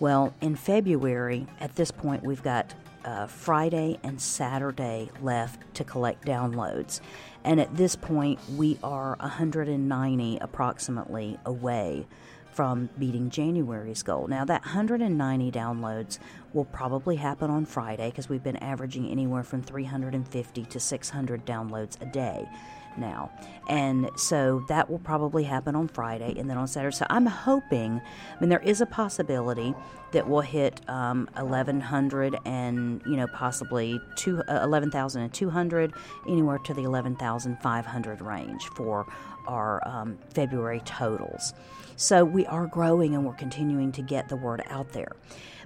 Well, 0.00 0.34
in 0.40 0.56
February, 0.56 1.46
at 1.60 1.76
this 1.76 1.90
point, 1.90 2.22
we've 2.22 2.42
got 2.42 2.74
uh, 3.04 3.26
Friday 3.26 3.98
and 4.02 4.18
Saturday 4.20 5.10
left 5.22 5.74
to 5.74 5.84
collect 5.84 6.26
downloads. 6.26 7.00
And 7.44 7.60
at 7.60 7.76
this 7.76 7.94
point, 7.96 8.38
we 8.56 8.78
are 8.82 9.16
190 9.20 10.38
approximately 10.40 11.38
away 11.46 12.06
from 12.52 12.88
beating 12.98 13.30
January's 13.30 14.02
goal. 14.02 14.26
Now, 14.26 14.44
that 14.44 14.62
190 14.62 15.52
downloads 15.52 16.18
will 16.52 16.64
probably 16.64 17.14
happen 17.16 17.50
on 17.50 17.64
Friday 17.64 18.10
because 18.10 18.28
we've 18.28 18.42
been 18.42 18.56
averaging 18.56 19.08
anywhere 19.08 19.44
from 19.44 19.62
350 19.62 20.64
to 20.64 20.80
600 20.80 21.46
downloads 21.46 22.02
a 22.02 22.06
day 22.06 22.48
now. 22.96 23.30
And 23.68 24.10
so 24.16 24.64
that 24.68 24.90
will 24.90 24.98
probably 24.98 25.44
happen 25.44 25.74
on 25.74 25.88
Friday 25.88 26.34
and 26.38 26.48
then 26.48 26.56
on 26.56 26.66
Saturday. 26.66 26.96
So 26.96 27.06
I'm 27.10 27.26
hoping, 27.26 28.00
I 28.00 28.40
mean, 28.40 28.48
there 28.48 28.62
is 28.62 28.80
a 28.80 28.86
possibility 28.86 29.74
that 30.12 30.28
we'll 30.28 30.40
hit 30.40 30.80
um, 30.88 31.28
1,100 31.36 32.36
and, 32.44 33.02
you 33.04 33.16
know, 33.16 33.26
possibly 33.26 34.00
uh, 34.26 34.60
11,200, 34.62 35.92
anywhere 36.26 36.58
to 36.58 36.74
the 36.74 36.82
11,500 36.82 38.20
range 38.22 38.64
for 38.68 39.06
our 39.46 39.86
um, 39.86 40.18
February 40.32 40.80
totals. 40.84 41.52
So 41.96 42.24
we 42.24 42.46
are 42.46 42.66
growing 42.66 43.14
and 43.14 43.26
we're 43.26 43.34
continuing 43.34 43.92
to 43.92 44.02
get 44.02 44.28
the 44.28 44.36
word 44.36 44.62
out 44.70 44.92
there. 44.92 45.12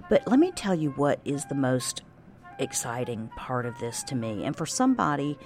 But 0.09 0.27
let 0.27 0.39
me 0.39 0.51
tell 0.51 0.75
you 0.75 0.89
what 0.91 1.19
is 1.23 1.45
the 1.45 1.55
most 1.55 2.01
exciting 2.59 3.29
part 3.35 3.65
of 3.65 3.77
this 3.79 4.03
to 4.03 4.15
me. 4.15 4.43
And 4.43 4.55
for 4.55 4.65
somebody 4.65 5.37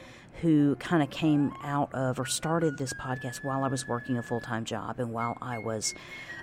who 0.41 0.75
kind 0.75 1.01
of 1.01 1.09
came 1.09 1.53
out 1.63 1.93
of 1.93 2.19
or 2.19 2.25
started 2.25 2.77
this 2.77 2.93
podcast 2.93 3.37
while 3.37 3.63
I 3.63 3.67
was 3.67 3.87
working 3.87 4.17
a 4.17 4.23
full 4.23 4.39
time 4.39 4.65
job 4.65 4.99
and 4.99 5.11
while 5.11 5.37
I 5.41 5.57
was 5.57 5.95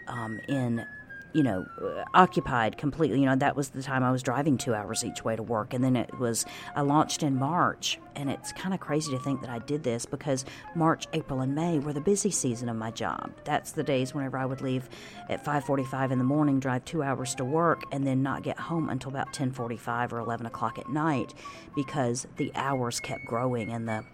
um, 0.08 0.40
in 0.48 0.86
you 1.34 1.42
know, 1.42 1.66
uh, 1.82 2.04
occupied 2.14 2.78
completely. 2.78 3.20
You 3.20 3.26
know, 3.26 3.36
that 3.36 3.56
was 3.56 3.70
the 3.70 3.82
time 3.82 4.04
I 4.04 4.12
was 4.12 4.22
driving 4.22 4.56
two 4.56 4.74
hours 4.74 5.04
each 5.04 5.24
way 5.24 5.34
to 5.36 5.42
work. 5.42 5.74
And 5.74 5.82
then 5.82 5.96
it 5.96 6.18
was, 6.18 6.46
I 6.74 6.82
launched 6.82 7.22
in 7.22 7.36
March. 7.36 7.98
And 8.14 8.30
it's 8.30 8.52
kind 8.52 8.72
of 8.72 8.78
crazy 8.78 9.10
to 9.10 9.18
think 9.18 9.40
that 9.40 9.50
I 9.50 9.58
did 9.58 9.82
this 9.82 10.06
because 10.06 10.44
March, 10.76 11.08
April, 11.12 11.40
and 11.40 11.52
May 11.52 11.80
were 11.80 11.92
the 11.92 12.00
busy 12.00 12.30
season 12.30 12.68
of 12.68 12.76
my 12.76 12.92
job. 12.92 13.32
That's 13.42 13.72
the 13.72 13.82
days 13.82 14.14
whenever 14.14 14.38
I 14.38 14.46
would 14.46 14.60
leave 14.60 14.88
at 15.28 15.44
5.45 15.44 16.12
in 16.12 16.18
the 16.18 16.24
morning, 16.24 16.60
drive 16.60 16.84
two 16.84 17.02
hours 17.02 17.34
to 17.34 17.44
work, 17.44 17.82
and 17.90 18.06
then 18.06 18.22
not 18.22 18.44
get 18.44 18.58
home 18.58 18.88
until 18.88 19.10
about 19.10 19.32
10.45 19.32 20.12
or 20.12 20.20
11 20.20 20.46
o'clock 20.46 20.78
at 20.78 20.88
night 20.88 21.34
because 21.74 22.28
the 22.36 22.52
hours 22.54 23.00
kept 23.00 23.24
growing 23.26 23.70
and 23.70 23.88
the 23.88 24.04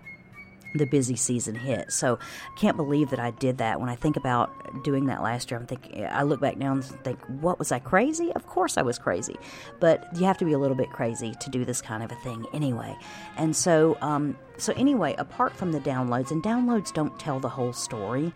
the 0.75 0.87
busy 0.87 1.17
season 1.17 1.55
hit. 1.55 1.93
So 1.93 2.19
I 2.21 2.59
can't 2.59 2.77
believe 2.77 3.11
that 3.11 3.19
I 3.19 3.31
did 3.31 3.59
that. 3.59 3.81
When 3.81 3.89
I 3.89 3.97
think 3.97 4.17
about 4.17 4.50
doing 4.85 5.07
that 5.07 5.23
last 5.23 5.50
year, 5.50 5.59
I'm 5.59 5.67
thinking 5.67 6.05
I 6.07 6.23
look 6.23 6.41
back 6.41 6.57
now 6.57 6.73
and 6.73 6.85
think, 6.85 7.19
what 7.41 7.59
was 7.59 7.73
I 7.73 7.79
crazy? 7.79 8.33
Of 8.33 8.47
course 8.47 8.79
I 8.79 8.83
was 8.83 8.99
crazy, 8.99 9.37
but 9.81 10.09
you 10.17 10.25
have 10.27 10.39
to 10.39 10.45
be 10.45 10.53
a 10.53 10.59
little 10.59 10.77
bit 10.77 10.91
crazy 10.91 11.35
to 11.41 11.50
do 11.50 11.65
this 11.65 11.83
kind 11.83 12.03
of 12.03 12.12
a 12.12 12.17
thing 12.17 12.47
anyway. 12.53 12.97
And 13.37 13.55
so, 13.55 13.97
um, 14.00 14.37
so 14.59 14.73
anyway, 14.75 15.15
apart 15.19 15.55
from 15.57 15.73
the 15.73 15.81
downloads, 15.81 16.31
and 16.31 16.43
downloads 16.43 16.93
don't 16.93 17.19
tell 17.19 17.41
the 17.41 17.49
whole 17.49 17.73
story 17.73 18.33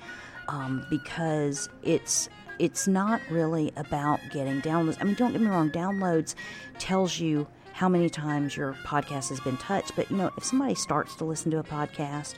um, 0.49 0.85
because 0.91 1.69
it's 1.83 2.29
it's 2.59 2.87
not 2.87 3.21
really 3.31 3.73
about 3.77 4.21
getting 4.31 4.61
downloads. 4.61 4.97
I 5.01 5.05
mean, 5.05 5.15
don't 5.15 5.33
get 5.33 5.41
me 5.41 5.49
wrong, 5.49 5.71
downloads 5.71 6.35
tells 6.79 7.19
you 7.19 7.47
how 7.75 7.89
many 7.89 8.09
times 8.09 8.57
your 8.57 8.75
podcast 8.85 9.31
has 9.31 9.41
been 9.41 9.57
touched. 9.57 9.97
But 9.97 10.09
you 10.09 10.17
know, 10.17 10.31
if 10.37 10.45
somebody 10.45 10.77
starts 10.77 11.17
to 11.17 11.25
listen 11.25 11.51
to 11.51 11.59
a 11.59 11.65
podcast 11.65 12.35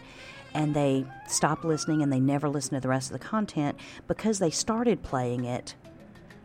and 0.54 0.74
they 0.74 1.04
stop 1.28 1.62
listening 1.62 2.02
and 2.02 2.10
they 2.10 2.20
never 2.20 2.48
listen 2.48 2.74
to 2.74 2.80
the 2.80 2.88
rest 2.88 3.12
of 3.12 3.20
the 3.20 3.24
content 3.24 3.78
because 4.08 4.38
they 4.38 4.48
started 4.48 5.02
playing 5.02 5.44
it, 5.44 5.74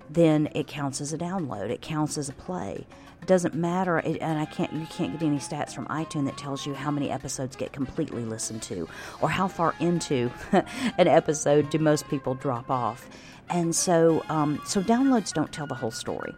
then 0.10 0.50
it 0.54 0.68
counts 0.68 1.00
as 1.00 1.14
a 1.14 1.18
download. 1.18 1.70
It 1.70 1.82
counts 1.82 2.18
as 2.18 2.28
a 2.28 2.34
play. 2.34 2.86
It 3.22 3.28
doesn't 3.28 3.54
matter, 3.54 4.00
it, 4.00 4.18
and 4.20 4.38
I 4.38 4.46
can't. 4.46 4.74
You 4.74 4.88
can't 4.88 5.14
get 5.14 5.26
any 5.26 5.38
stats 5.38 5.74
from 5.74 5.86
iTunes 5.86 6.26
that 6.26 6.38
tells 6.38 6.66
you 6.66 6.74
how 6.74 6.92
many 6.92 7.10
episodes 7.10 7.56
get 7.56 7.72
completely 7.72 8.26
listened 8.26 8.62
to, 8.64 8.90
or 9.22 9.30
how 9.30 9.48
far 9.48 9.74
into 9.80 10.30
an 10.52 11.08
episode 11.08 11.70
do 11.70 11.80
most 11.80 12.10
people 12.10 12.34
drop 12.34 12.70
off. 12.70 13.08
And 13.50 13.74
so, 13.74 14.24
um, 14.28 14.62
so 14.66 14.82
downloads 14.82 15.32
don't 15.32 15.52
tell 15.52 15.68
the 15.68 15.76
whole 15.76 15.92
story. 15.92 16.34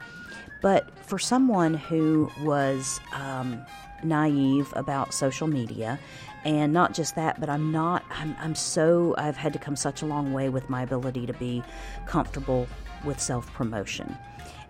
But 0.63 0.97
for 1.05 1.19
someone 1.19 1.73
who 1.73 2.31
was 2.41 3.01
um, 3.13 3.63
naive 4.01 4.71
about 4.77 5.13
social 5.13 5.45
media, 5.45 5.99
and 6.45 6.71
not 6.71 6.93
just 6.93 7.15
that, 7.15 7.37
but 7.41 7.49
I'm 7.49 7.69
not, 7.69 8.05
I'm, 8.09 8.33
I'm 8.39 8.55
so, 8.55 9.13
I've 9.17 9.35
had 9.35 9.51
to 9.53 9.59
come 9.59 9.75
such 9.75 10.01
a 10.01 10.05
long 10.05 10.31
way 10.31 10.47
with 10.47 10.69
my 10.69 10.81
ability 10.81 11.25
to 11.25 11.33
be 11.33 11.61
comfortable 12.05 12.65
with 13.03 13.19
self 13.19 13.51
promotion. 13.53 14.17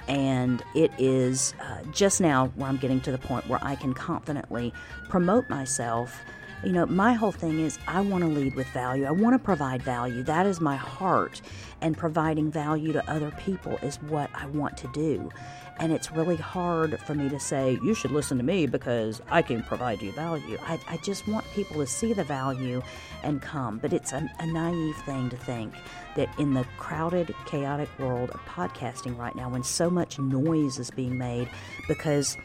And 0.07 0.63
it 0.73 0.91
is 0.97 1.53
uh, 1.61 1.83
just 1.91 2.19
now 2.19 2.47
where 2.55 2.67
I'm 2.67 2.77
getting 2.77 2.99
to 3.01 3.11
the 3.11 3.19
point 3.19 3.47
where 3.47 3.59
I 3.61 3.75
can 3.75 3.93
confidently 3.93 4.73
promote 5.09 5.47
myself. 5.47 6.19
You 6.63 6.71
know, 6.71 6.85
my 6.85 7.11
whole 7.11 7.33
thing 7.33 7.59
is 7.59 7.77
I 7.87 7.99
want 7.99 8.23
to 8.23 8.29
lead 8.29 8.55
with 8.55 8.67
value. 8.67 9.03
I 9.03 9.11
want 9.11 9.33
to 9.33 9.39
provide 9.39 9.83
value. 9.83 10.23
That 10.23 10.45
is 10.45 10.61
my 10.61 10.77
heart. 10.77 11.41
And 11.81 11.97
providing 11.97 12.49
value 12.49 12.93
to 12.93 13.11
other 13.11 13.31
people 13.31 13.77
is 13.81 14.01
what 14.03 14.29
I 14.33 14.45
want 14.47 14.77
to 14.77 14.87
do. 14.93 15.29
And 15.77 15.91
it's 15.91 16.11
really 16.11 16.37
hard 16.37 16.97
for 17.01 17.15
me 17.15 17.27
to 17.29 17.39
say, 17.39 17.77
you 17.83 17.93
should 17.93 18.11
listen 18.11 18.37
to 18.37 18.43
me 18.43 18.67
because 18.67 19.21
I 19.29 19.41
can 19.41 19.63
provide 19.63 20.01
you 20.01 20.13
value. 20.13 20.57
I, 20.65 20.79
I 20.87 20.97
just 20.97 21.27
want 21.27 21.45
people 21.53 21.77
to 21.77 21.87
see 21.87 22.13
the 22.13 22.23
value 22.23 22.81
and 23.23 23.41
come. 23.41 23.79
But 23.79 23.91
it's 23.91 24.13
a, 24.13 24.29
a 24.39 24.45
naive 24.45 24.95
thing 25.05 25.29
to 25.31 25.37
think 25.37 25.73
that 26.15 26.29
in 26.39 26.53
the 26.53 26.63
crowded, 26.77 27.35
chaotic 27.45 27.89
world 27.99 28.29
of 28.29 28.39
podcasting 28.45 29.17
right 29.17 29.35
now, 29.35 29.49
when 29.49 29.63
so 29.63 29.89
much 29.89 30.17
noise 30.17 30.79
is 30.79 30.91
being 30.91 31.17
made 31.17 31.49
because 31.89 32.37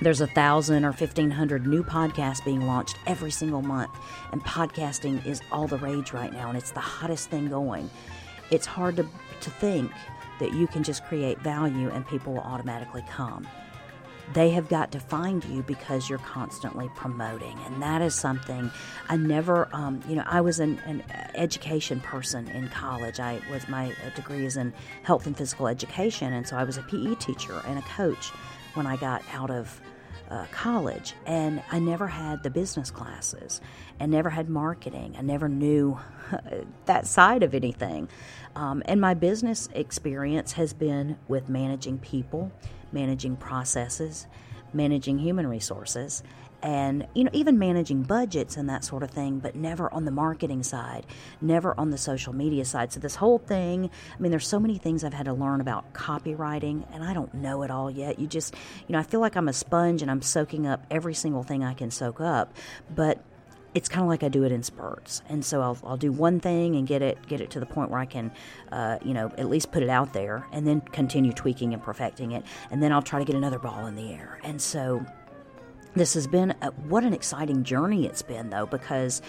there's 0.00 0.20
a 0.20 0.26
thousand 0.26 0.84
or 0.84 0.92
fifteen 0.92 1.30
hundred 1.30 1.66
new 1.66 1.82
podcasts 1.82 2.44
being 2.44 2.66
launched 2.66 2.96
every 3.06 3.30
single 3.30 3.62
month, 3.62 3.90
and 4.32 4.42
podcasting 4.44 5.24
is 5.26 5.40
all 5.50 5.66
the 5.66 5.78
rage 5.78 6.12
right 6.12 6.32
now, 6.32 6.48
and 6.48 6.56
it's 6.56 6.70
the 6.70 6.80
hottest 6.80 7.30
thing 7.30 7.48
going. 7.48 7.90
It's 8.50 8.66
hard 8.66 8.96
to, 8.96 9.02
to 9.40 9.50
think 9.50 9.92
that 10.38 10.54
you 10.54 10.66
can 10.66 10.82
just 10.82 11.04
create 11.04 11.38
value 11.40 11.90
and 11.90 12.06
people 12.06 12.34
will 12.34 12.40
automatically 12.40 13.04
come. 13.08 13.46
They 14.34 14.50
have 14.50 14.68
got 14.68 14.92
to 14.92 15.00
find 15.00 15.42
you 15.46 15.62
because 15.62 16.08
you're 16.08 16.18
constantly 16.18 16.90
promoting. 16.94 17.58
And 17.64 17.82
that 17.82 18.02
is 18.02 18.14
something 18.14 18.70
I 19.08 19.16
never, 19.16 19.68
um, 19.72 20.02
you 20.06 20.16
know, 20.16 20.24
I 20.26 20.42
was 20.42 20.60
an, 20.60 20.78
an, 20.84 21.02
education 21.34 22.00
person 22.00 22.48
in 22.48 22.68
college. 22.68 23.20
I 23.20 23.40
was, 23.50 23.66
my 23.68 23.94
degree 24.14 24.44
is 24.44 24.58
in 24.58 24.74
health 25.02 25.26
and 25.26 25.36
physical 25.36 25.66
education. 25.66 26.34
And 26.34 26.46
so 26.46 26.56
I 26.56 26.64
was 26.64 26.76
a 26.76 26.82
PE 26.82 27.14
teacher 27.14 27.62
and 27.66 27.78
a 27.78 27.82
coach 27.82 28.30
when 28.74 28.86
I 28.86 28.96
got 28.96 29.22
out 29.32 29.50
of 29.50 29.80
uh, 30.30 30.44
college, 30.50 31.14
and 31.26 31.62
I 31.70 31.78
never 31.78 32.06
had 32.06 32.42
the 32.42 32.50
business 32.50 32.90
classes, 32.90 33.60
and 33.98 34.12
never 34.12 34.30
had 34.30 34.48
marketing. 34.48 35.14
I 35.18 35.22
never 35.22 35.48
knew 35.48 35.98
that 36.86 37.06
side 37.06 37.42
of 37.42 37.54
anything. 37.54 38.08
Um, 38.54 38.82
and 38.86 39.00
my 39.00 39.14
business 39.14 39.68
experience 39.74 40.52
has 40.52 40.72
been 40.72 41.16
with 41.28 41.48
managing 41.48 41.98
people, 41.98 42.52
managing 42.92 43.36
processes, 43.36 44.26
managing 44.72 45.18
human 45.18 45.46
resources, 45.46 46.22
and 46.62 47.06
you 47.14 47.24
know 47.24 47.30
even 47.32 47.58
managing 47.58 48.02
budgets 48.02 48.56
and 48.56 48.68
that 48.68 48.84
sort 48.84 49.02
of 49.02 49.10
thing 49.10 49.38
but 49.38 49.54
never 49.54 49.92
on 49.92 50.04
the 50.04 50.10
marketing 50.10 50.62
side 50.62 51.06
never 51.40 51.78
on 51.78 51.90
the 51.90 51.98
social 51.98 52.32
media 52.34 52.64
side. 52.64 52.92
So 52.92 53.00
this 53.00 53.14
whole 53.14 53.38
thing 53.38 53.90
i 54.16 54.20
mean 54.20 54.30
there's 54.30 54.46
so 54.46 54.58
many 54.58 54.78
things 54.78 55.04
i've 55.04 55.14
had 55.14 55.26
to 55.26 55.32
learn 55.32 55.60
about 55.60 55.92
copywriting 55.92 56.84
and 56.92 57.04
i 57.04 57.14
don't 57.14 57.32
know 57.34 57.62
it 57.62 57.70
all 57.70 57.90
yet. 57.90 58.18
You 58.18 58.26
just 58.26 58.54
you 58.86 58.92
know 58.92 58.98
i 58.98 59.02
feel 59.02 59.20
like 59.20 59.36
i'm 59.36 59.48
a 59.48 59.52
sponge 59.52 60.02
and 60.02 60.10
i'm 60.10 60.22
soaking 60.22 60.66
up 60.66 60.84
every 60.90 61.14
single 61.14 61.42
thing 61.42 61.62
i 61.62 61.74
can 61.74 61.90
soak 61.90 62.20
up 62.20 62.52
but 62.94 63.22
it's 63.74 63.88
kind 63.88 64.02
of 64.02 64.08
like 64.08 64.22
I 64.22 64.28
do 64.28 64.44
it 64.44 64.52
in 64.52 64.62
spurts, 64.62 65.22
and 65.28 65.44
so 65.44 65.60
I'll, 65.60 65.78
I'll 65.84 65.96
do 65.96 66.10
one 66.10 66.40
thing 66.40 66.76
and 66.76 66.86
get 66.86 67.02
it 67.02 67.18
get 67.28 67.40
it 67.40 67.50
to 67.50 67.60
the 67.60 67.66
point 67.66 67.90
where 67.90 68.00
I 68.00 68.06
can, 68.06 68.32
uh, 68.72 68.98
you 69.04 69.12
know, 69.12 69.30
at 69.36 69.48
least 69.48 69.70
put 69.70 69.82
it 69.82 69.90
out 69.90 70.12
there, 70.12 70.46
and 70.52 70.66
then 70.66 70.80
continue 70.80 71.32
tweaking 71.32 71.74
and 71.74 71.82
perfecting 71.82 72.32
it, 72.32 72.44
and 72.70 72.82
then 72.82 72.92
I'll 72.92 73.02
try 73.02 73.18
to 73.18 73.24
get 73.24 73.36
another 73.36 73.58
ball 73.58 73.86
in 73.86 73.94
the 73.94 74.12
air, 74.12 74.40
and 74.42 74.60
so 74.60 75.04
this 75.94 76.14
has 76.14 76.26
been 76.26 76.54
a, 76.62 76.70
what 76.88 77.04
an 77.04 77.12
exciting 77.12 77.64
journey 77.64 78.06
it's 78.06 78.22
been 78.22 78.50
though 78.50 78.66
because 78.66 79.22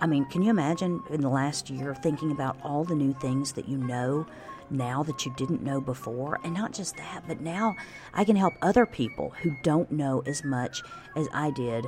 i 0.00 0.06
mean 0.06 0.24
can 0.26 0.42
you 0.42 0.50
imagine 0.50 1.02
in 1.10 1.20
the 1.20 1.28
last 1.28 1.70
year 1.70 1.94
thinking 1.94 2.30
about 2.30 2.58
all 2.62 2.84
the 2.84 2.94
new 2.94 3.14
things 3.20 3.52
that 3.52 3.68
you 3.68 3.76
know 3.76 4.26
now 4.70 5.02
that 5.02 5.24
you 5.24 5.32
didn't 5.36 5.62
know 5.62 5.80
before 5.80 6.38
and 6.44 6.54
not 6.54 6.72
just 6.72 6.96
that 6.96 7.22
but 7.26 7.40
now 7.40 7.74
i 8.14 8.24
can 8.24 8.36
help 8.36 8.54
other 8.62 8.86
people 8.86 9.30
who 9.42 9.54
don't 9.62 9.90
know 9.90 10.22
as 10.26 10.44
much 10.44 10.82
as 11.16 11.28
i 11.32 11.50
did 11.50 11.86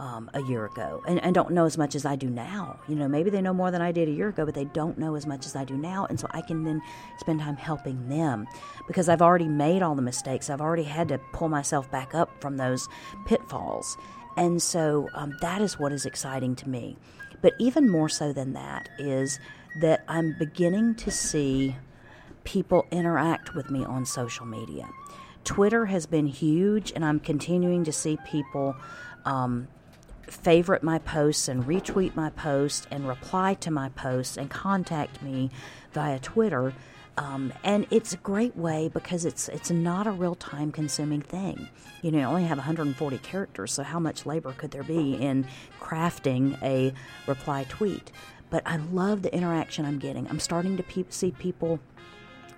um, 0.00 0.30
a 0.32 0.42
year 0.42 0.64
ago 0.64 1.02
and, 1.06 1.22
and 1.22 1.34
don't 1.34 1.50
know 1.50 1.66
as 1.66 1.76
much 1.76 1.94
as 1.94 2.06
I 2.06 2.16
do 2.16 2.30
now. 2.30 2.80
You 2.88 2.96
know, 2.96 3.06
maybe 3.06 3.28
they 3.28 3.42
know 3.42 3.52
more 3.52 3.70
than 3.70 3.82
I 3.82 3.92
did 3.92 4.08
a 4.08 4.12
year 4.12 4.28
ago, 4.28 4.46
but 4.46 4.54
they 4.54 4.64
don't 4.64 4.96
know 4.96 5.14
as 5.14 5.26
much 5.26 5.44
as 5.44 5.54
I 5.54 5.64
do 5.64 5.76
now. 5.76 6.06
And 6.08 6.18
so 6.18 6.26
I 6.30 6.40
can 6.40 6.64
then 6.64 6.80
spend 7.18 7.40
time 7.40 7.56
helping 7.56 8.08
them 8.08 8.46
because 8.86 9.10
I've 9.10 9.20
already 9.20 9.46
made 9.46 9.82
all 9.82 9.94
the 9.94 10.02
mistakes. 10.02 10.48
I've 10.48 10.62
already 10.62 10.84
had 10.84 11.08
to 11.08 11.18
pull 11.34 11.50
myself 11.50 11.90
back 11.90 12.14
up 12.14 12.30
from 12.40 12.56
those 12.56 12.88
pitfalls. 13.26 13.98
And 14.38 14.62
so 14.62 15.06
um, 15.14 15.36
that 15.42 15.60
is 15.60 15.78
what 15.78 15.92
is 15.92 16.06
exciting 16.06 16.56
to 16.56 16.68
me. 16.68 16.96
But 17.42 17.52
even 17.58 17.90
more 17.90 18.08
so 18.08 18.32
than 18.32 18.54
that 18.54 18.88
is 18.98 19.38
that 19.80 20.02
I'm 20.08 20.34
beginning 20.38 20.94
to 20.96 21.10
see 21.10 21.76
people 22.44 22.86
interact 22.90 23.54
with 23.54 23.70
me 23.70 23.84
on 23.84 24.04
social 24.04 24.46
media. 24.46 24.88
Twitter 25.44 25.86
has 25.86 26.06
been 26.06 26.26
huge, 26.26 26.92
and 26.94 27.04
I'm 27.04 27.20
continuing 27.20 27.84
to 27.84 27.92
see 27.92 28.18
people 28.26 28.76
um, 29.24 29.68
favorite 30.26 30.82
my 30.82 30.98
posts 30.98 31.48
and 31.48 31.64
retweet 31.64 32.14
my 32.14 32.30
posts 32.30 32.86
and 32.90 33.06
reply 33.08 33.54
to 33.54 33.70
my 33.70 33.88
posts 33.90 34.36
and 34.36 34.50
contact 34.50 35.22
me 35.22 35.50
via 35.92 36.18
Twitter. 36.18 36.74
Um, 37.16 37.52
and 37.64 37.86
it's 37.90 38.14
a 38.14 38.16
great 38.18 38.56
way 38.56 38.88
because 38.88 39.24
it's 39.24 39.48
it's 39.48 39.70
not 39.70 40.06
a 40.06 40.12
real 40.12 40.34
time 40.34 40.72
consuming 40.72 41.20
thing. 41.20 41.68
You 42.02 42.12
know, 42.12 42.18
you 42.18 42.24
only 42.24 42.44
have 42.44 42.58
140 42.58 43.18
characters, 43.18 43.72
so 43.72 43.82
how 43.82 43.98
much 43.98 44.24
labor 44.24 44.52
could 44.52 44.70
there 44.70 44.84
be 44.84 45.14
in 45.14 45.46
crafting 45.80 46.60
a 46.62 46.94
reply 47.26 47.66
tweet? 47.68 48.10
But 48.48 48.62
I 48.66 48.76
love 48.76 49.22
the 49.22 49.34
interaction 49.34 49.84
I'm 49.84 49.98
getting. 49.98 50.28
I'm 50.28 50.40
starting 50.40 50.76
to 50.76 50.82
pe- 50.82 51.04
see 51.10 51.30
people 51.32 51.78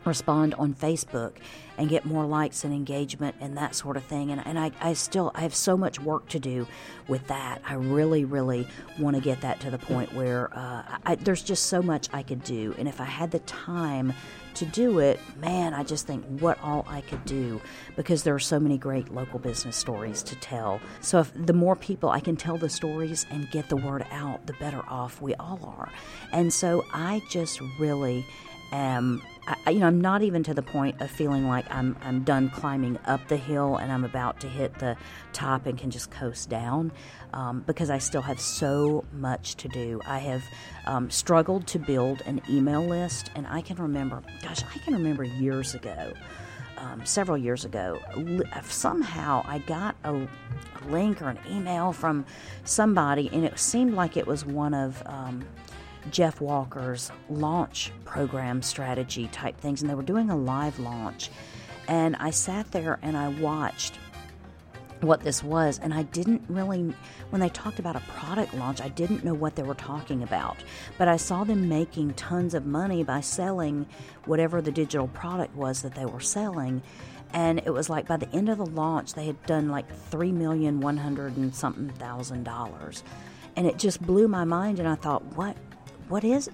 respond 0.05 0.55
on 0.55 0.75
Facebook 0.75 1.33
and 1.79 1.89
get 1.89 2.05
more 2.05 2.25
likes 2.27 2.65
and 2.65 2.73
engagement 2.73 3.35
and 3.41 3.57
that 3.57 3.75
sort 3.75 3.97
of 3.97 4.05
thing. 4.05 4.31
And, 4.31 4.47
and 4.47 4.59
I, 4.59 4.73
I 4.81 4.93
still 4.93 5.33
I 5.35 5.41
have 5.41 5.55
so 5.55 5.77
much 5.77 5.99
work 6.01 6.29
to 6.31 6.39
do 6.39 6.67
with 7.09 7.27
that. 7.29 7.63
I 7.67 7.75
really, 7.75 8.25
really 8.25 8.67
want 8.99 9.17
to 9.17 9.23
get 9.23 9.41
that 9.41 9.61
to 9.61 9.71
the 9.71 9.79
point 9.79 10.13
where 10.13 10.57
uh, 10.57 10.99
I, 11.05 11.15
there's 11.17 11.43
just 11.43 11.67
so 11.67 11.83
much 11.83 12.09
I 12.13 12.23
could 12.23 12.45
do. 12.45 12.75
And 12.79 12.89
if 12.89 13.01
I 13.01 13.05
had 13.05 13.31
the 13.31 13.41
time 13.41 14.13
to 14.55 14.67
do 14.67 14.99
it, 14.99 15.19
man, 15.39 15.73
I 15.73 15.83
just 15.83 16.07
think 16.07 16.25
what 16.41 16.59
all 16.63 16.85
I 16.89 17.01
could 17.01 17.25
do 17.25 17.61
because 17.97 18.23
there 18.23 18.35
are 18.35 18.41
so 18.41 18.61
many 18.61 18.77
great 18.77 19.13
local 19.13 19.39
business 19.39 19.77
stories 19.77 20.23
to 20.25 20.37
tell. 20.37 20.81
So 21.01 21.21
if 21.21 21.33
the 21.35 21.55
more 21.55 21.75
people 21.75 22.11
I 22.11 22.21
can 22.21 22.37
tell 22.37 22.59
the 22.59 22.69
stories 22.69 23.25
and 23.31 23.51
get 23.51 23.69
the 23.69 23.77
word 23.77 24.05
out, 24.11 24.47
the 24.47 24.53
better 24.55 24.83
off 24.89 25.23
we 25.23 25.35
all 25.37 25.61
are. 25.79 25.91
And 26.33 26.53
so 26.53 26.85
I 26.93 27.23
just 27.31 27.61
really 27.79 28.27
am 28.73 29.23
I, 29.47 29.71
you 29.71 29.81
know, 29.81 29.87
I'm 29.87 30.01
not 30.01 30.23
even 30.23 30.43
to 30.45 30.55
the 30.55 30.63
point 30.63 31.01
of 31.01 31.11
feeling 31.11 31.49
like 31.49 31.67
I'm 31.71 31.97
I'm 32.03 32.23
done 32.23 32.49
climbing 32.51 32.99
up 33.07 33.27
the 33.29 33.37
hill 33.37 33.77
and 33.77 33.91
I'm 33.91 34.05
about 34.05 34.41
to 34.41 34.49
hit 34.49 34.79
the 34.79 34.97
top 35.33 35.67
and 35.67 35.77
can 35.77 35.91
just 35.91 36.11
coast 36.11 36.49
down, 36.49 36.93
um, 37.33 37.65
because 37.67 37.91
I 37.91 37.99
still 37.99 38.23
have 38.23 38.41
so 38.41 39.05
much 39.13 39.57
to 39.57 39.69
do. 39.69 40.01
I 40.07 40.19
have 40.21 40.45
um, 40.87 41.11
struggled 41.11 41.67
to 41.69 41.79
build 41.79 42.23
an 42.23 42.41
email 42.49 42.85
list, 42.85 43.31
and 43.35 43.47
I 43.49 43.63
can 43.63 43.77
remember, 43.77 44.23
gosh, 44.43 44.63
I 44.63 44.79
can 44.79 44.95
remember 44.95 45.25
years 45.25 45.75
ago. 45.75 46.13
Um, 46.79 47.07
several 47.07 47.39
years 47.39 47.65
ago, 47.65 48.01
somehow 48.65 49.45
I 49.47 49.59
got 49.59 49.95
a, 50.03 50.15
a, 50.17 50.29
link 50.89 51.23
or 51.23 51.29
an 51.29 51.39
email 51.49 51.93
from 51.93 52.27
somebody, 52.65 53.31
and 53.33 53.45
it 53.45 53.57
seemed 53.57 53.95
like 53.95 54.17
it 54.17 54.27
was 54.27 54.45
one 54.45 54.75
of 54.75 55.01
um, 55.07 55.45
Jeff 56.11 56.41
Walker's 56.41 57.11
launch 57.29 57.93
program 58.05 58.63
strategy 58.63 59.29
type 59.29 59.59
things, 59.59 59.83
and 59.83 59.91
they 59.91 59.95
were 59.95 60.03
doing 60.03 60.31
a 60.31 60.37
live 60.37 60.79
launch. 60.79 61.31
And 61.89 62.17
I 62.17 62.31
sat 62.31 62.71
there 62.73 62.99
and 63.03 63.17
I 63.17 63.29
watched 63.29 63.99
what 65.01 65.21
this 65.21 65.43
was, 65.43 65.81
and 65.81 65.93
I 65.93 66.05
didn't 66.05 66.43
really, 66.49 66.95
when 67.31 67.41
they 67.41 67.49
talked 67.49 67.81
about 67.81 67.97
a 67.97 68.01
product 68.01 68.55
launch, 68.55 68.81
I 68.81 68.89
didn't 68.89 69.25
know 69.25 69.35
what 69.35 69.57
they 69.57 69.65
were 69.65 69.75
talking 69.75 70.23
about. 70.23 70.57
But 70.97 71.09
I 71.09 71.17
saw 71.17 71.43
them 71.43 71.69
making 71.69 72.15
tons 72.15 72.55
of 72.55 72.67
money 72.67 73.03
by 73.03 73.21
selling 73.21 73.87
whatever 74.27 74.63
the 74.63 74.71
digital 74.71 75.09
product 75.09 75.57
was 75.57 75.83
that 75.83 75.95
they 75.95 76.07
were 76.07 76.21
selling. 76.21 76.83
And 77.33 77.59
it 77.61 77.71
was 77.71 77.91
like 77.91 78.07
by 78.07 78.19
the 78.19 78.29
end 78.33 78.49
of 78.49 78.59
the 78.59 78.67
launch, 78.67 79.15
they 79.15 79.27
had 79.27 79.45
done 79.47 79.71
like 79.71 79.93
three 80.11 80.31
million 80.33 80.81
one 80.81 80.99
hundred 80.99 81.37
and 81.37 81.53
something 81.55 81.89
thousand 81.91 82.45
dollars 82.45 83.03
and 83.57 83.67
it 83.67 83.79
just 83.79 84.01
blew 84.03 84.29
my 84.29 84.45
mind. 84.45 84.79
And 84.79 84.89
I 84.89 84.95
thought, 84.95 85.25
what, 85.37 85.57
what 86.13 86.25
is, 86.25 86.51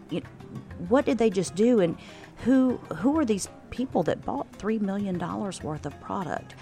what 0.87 1.05
did 1.05 1.19
they 1.19 1.31
just 1.31 1.57
do? 1.57 1.81
And 1.81 1.99
who, 2.45 2.77
who 2.99 3.19
are 3.19 3.25
these 3.25 3.49
people 3.71 4.05
that 4.05 4.25
bought 4.25 4.47
three 4.53 4.79
million 4.79 5.19
dollars 5.19 5.65
worth 5.65 5.85
of 5.85 6.01
product? 6.01 6.55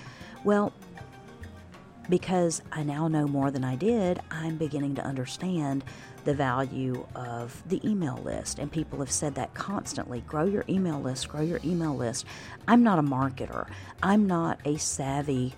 Well, 0.44 0.72
because 2.08 2.62
I 2.72 2.84
now 2.84 3.06
know 3.08 3.28
more 3.28 3.50
than 3.50 3.64
I 3.64 3.76
did, 3.76 4.20
I'm 4.30 4.56
beginning 4.56 4.94
to 4.94 5.04
understand 5.04 5.84
the 6.24 6.32
value 6.32 7.06
of 7.14 7.62
the 7.68 7.86
email 7.86 8.16
list. 8.24 8.58
And 8.58 8.72
people 8.72 9.00
have 9.00 9.10
said 9.10 9.34
that 9.34 9.52
constantly 9.52 10.22
grow 10.22 10.46
your 10.46 10.64
email 10.66 10.98
list, 10.98 11.28
grow 11.28 11.42
your 11.42 11.60
email 11.64 11.94
list. 11.94 12.24
I'm 12.66 12.82
not 12.82 12.98
a 12.98 13.02
marketer, 13.02 13.68
I'm 14.02 14.26
not 14.26 14.58
a 14.64 14.78
savvy. 14.78 15.54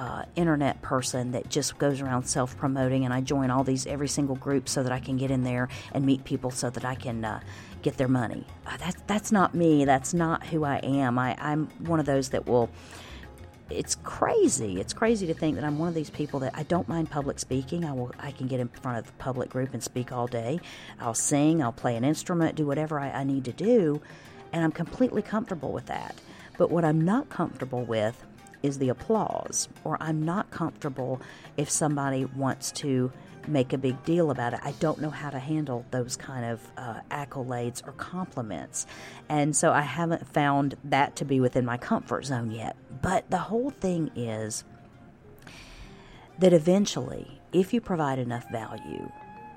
Uh, 0.00 0.24
internet 0.34 0.80
person 0.80 1.32
that 1.32 1.50
just 1.50 1.76
goes 1.76 2.00
around 2.00 2.24
self 2.24 2.56
promoting, 2.56 3.04
and 3.04 3.12
I 3.12 3.20
join 3.20 3.50
all 3.50 3.64
these 3.64 3.86
every 3.86 4.08
single 4.08 4.34
group 4.34 4.66
so 4.66 4.82
that 4.82 4.92
I 4.92 4.98
can 4.98 5.18
get 5.18 5.30
in 5.30 5.44
there 5.44 5.68
and 5.92 6.06
meet 6.06 6.24
people 6.24 6.50
so 6.50 6.70
that 6.70 6.86
I 6.86 6.94
can 6.94 7.22
uh, 7.22 7.40
get 7.82 7.98
their 7.98 8.08
money. 8.08 8.46
Uh, 8.66 8.78
that's 8.78 8.96
that's 9.06 9.30
not 9.30 9.54
me. 9.54 9.84
That's 9.84 10.14
not 10.14 10.46
who 10.46 10.64
I 10.64 10.76
am. 10.76 11.18
I, 11.18 11.36
I'm 11.38 11.66
one 11.80 12.00
of 12.00 12.06
those 12.06 12.30
that 12.30 12.46
will 12.46 12.70
it's 13.68 13.94
crazy. 13.96 14.80
It's 14.80 14.92
crazy 14.92 15.26
to 15.26 15.34
think 15.34 15.56
that 15.56 15.64
I'm 15.64 15.78
one 15.78 15.88
of 15.88 15.94
these 15.94 16.10
people 16.10 16.40
that 16.40 16.56
I 16.56 16.62
don't 16.62 16.88
mind 16.88 17.10
public 17.10 17.38
speaking. 17.38 17.84
I 17.84 17.92
will. 17.92 18.10
I 18.18 18.30
can 18.30 18.46
get 18.46 18.58
in 18.58 18.68
front 18.68 18.98
of 18.98 19.06
the 19.06 19.12
public 19.12 19.50
group 19.50 19.74
and 19.74 19.82
speak 19.82 20.12
all 20.12 20.26
day. 20.26 20.60
I'll 20.98 21.14
sing. 21.14 21.62
I'll 21.62 21.72
play 21.72 21.96
an 21.96 22.04
instrument. 22.04 22.56
Do 22.56 22.66
whatever 22.66 22.98
I, 22.98 23.10
I 23.10 23.24
need 23.24 23.44
to 23.44 23.52
do, 23.52 24.00
and 24.52 24.64
I'm 24.64 24.72
completely 24.72 25.22
comfortable 25.22 25.72
with 25.72 25.86
that. 25.86 26.16
But 26.58 26.70
what 26.70 26.84
I'm 26.84 27.00
not 27.00 27.28
comfortable 27.30 27.84
with 27.84 28.22
is 28.62 28.78
the 28.78 28.88
applause, 28.88 29.68
or 29.84 29.96
I'm 30.00 30.24
not 30.24 30.50
comfortable 30.50 31.20
if 31.56 31.70
somebody 31.70 32.24
wants 32.24 32.72
to 32.72 33.12
make 33.48 33.72
a 33.72 33.78
big 33.78 34.02
deal 34.04 34.30
about 34.30 34.52
it. 34.52 34.60
I 34.62 34.72
don't 34.72 35.00
know 35.00 35.10
how 35.10 35.30
to 35.30 35.38
handle 35.38 35.84
those 35.90 36.16
kind 36.16 36.44
of 36.44 36.60
uh, 36.76 37.00
accolades 37.10 37.86
or 37.86 37.92
compliments. 37.92 38.86
And 39.28 39.56
so 39.56 39.72
I 39.72 39.80
haven't 39.80 40.26
found 40.26 40.76
that 40.84 41.16
to 41.16 41.24
be 41.24 41.40
within 41.40 41.64
my 41.64 41.76
comfort 41.76 42.26
zone 42.26 42.50
yet. 42.50 42.76
But 43.02 43.30
the 43.30 43.38
whole 43.38 43.70
thing 43.70 44.10
is 44.14 44.64
that 46.38 46.52
eventually, 46.52 47.40
if 47.52 47.72
you 47.72 47.80
provide 47.80 48.18
enough 48.18 48.50
value, 48.50 49.10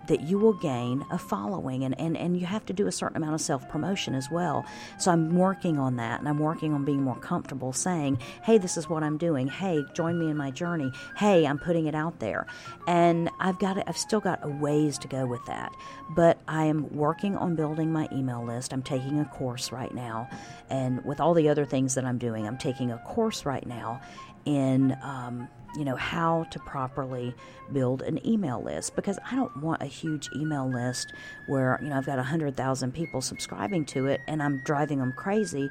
that 0.08 0.22
you 0.22 0.38
will 0.38 0.54
gain 0.54 1.06
a 1.12 1.18
following 1.18 1.84
and, 1.84 2.00
and, 2.00 2.18
and 2.18 2.40
you 2.40 2.46
have 2.46 2.66
to 2.66 2.74
do 2.74 2.88
a 2.88 2.92
certain 2.92 3.18
amount 3.18 3.36
of 3.36 3.42
self 3.42 3.68
promotion 3.70 4.16
as 4.16 4.30
well. 4.30 4.66
So 4.98 5.12
I'm 5.12 5.36
working 5.36 5.80
on 5.80 5.96
that 5.98 6.20
and 6.20 6.28
I'm 6.28 6.40
working 6.40 6.74
on 6.74 6.86
being 6.86 7.02
more 7.02 7.16
comfortable 7.18 7.74
saying, 7.74 8.20
hey, 8.44 8.58
this 8.58 8.78
is 8.78 8.90
what 8.90 9.04
I'm 9.04 9.18
doing. 9.18 9.48
Hey, 9.48 9.84
join 9.94 10.20
me 10.20 10.30
in 10.30 10.38
my 10.38 10.52
journey. 10.52 10.92
Hey, 11.18 11.46
I'm 11.46 11.60
putting 11.60 11.86
it 11.86 11.96
out 11.96 12.20
there. 12.20 12.48
And 12.88 13.30
I've 13.40 13.60
got 13.60 13.78
it, 13.78 13.86
I've 13.88 13.98
still 13.98 14.20
got 14.20 14.40
a 14.44 14.50
ways 14.50 14.98
to 15.00 15.08
go 15.08 15.26
with 15.26 15.46
that. 15.46 15.72
But 16.16 16.40
I 16.48 16.66
am 16.66 16.94
working 16.94 17.36
on 17.38 17.56
building 17.56 17.92
my 17.92 18.08
email 18.12 18.46
list. 18.46 18.74
I'm 18.74 18.84
taking 18.84 19.20
a 19.20 19.26
course 19.26 19.72
right 19.72 19.94
now. 19.94 20.30
And 20.70 21.04
with 21.06 21.20
all 21.20 21.34
the 21.34 21.50
other 21.50 21.66
things 21.66 21.96
that 21.96 22.06
I'm 22.06 22.18
doing, 22.18 22.48
I'm 22.48 22.58
taking 22.58 22.92
a 22.92 22.98
course 23.00 23.46
right 23.46 23.66
now 23.66 24.02
in 24.46 24.98
um, 25.02 25.48
you 25.76 25.86
know, 25.86 25.96
how 25.96 26.46
to 26.52 26.60
properly 26.60 27.34
build 27.72 28.02
an 28.04 28.26
email 28.28 28.62
list 28.62 28.96
because 28.96 29.18
I 29.30 29.36
don't 29.36 29.56
want 29.58 29.82
a 29.82 29.88
huge 29.88 30.30
email 30.36 30.70
list 30.70 31.14
where, 31.48 31.80
you 31.82 31.90
know, 31.90 31.98
I've 31.98 32.06
got 32.06 32.18
100,000 32.18 32.94
people 32.94 33.22
subscribing 33.22 33.86
to 33.86 34.08
it 34.08 34.22
and 34.28 34.42
I'm 34.44 34.62
driving 34.66 35.00
them 35.00 35.14
crazy 35.14 35.70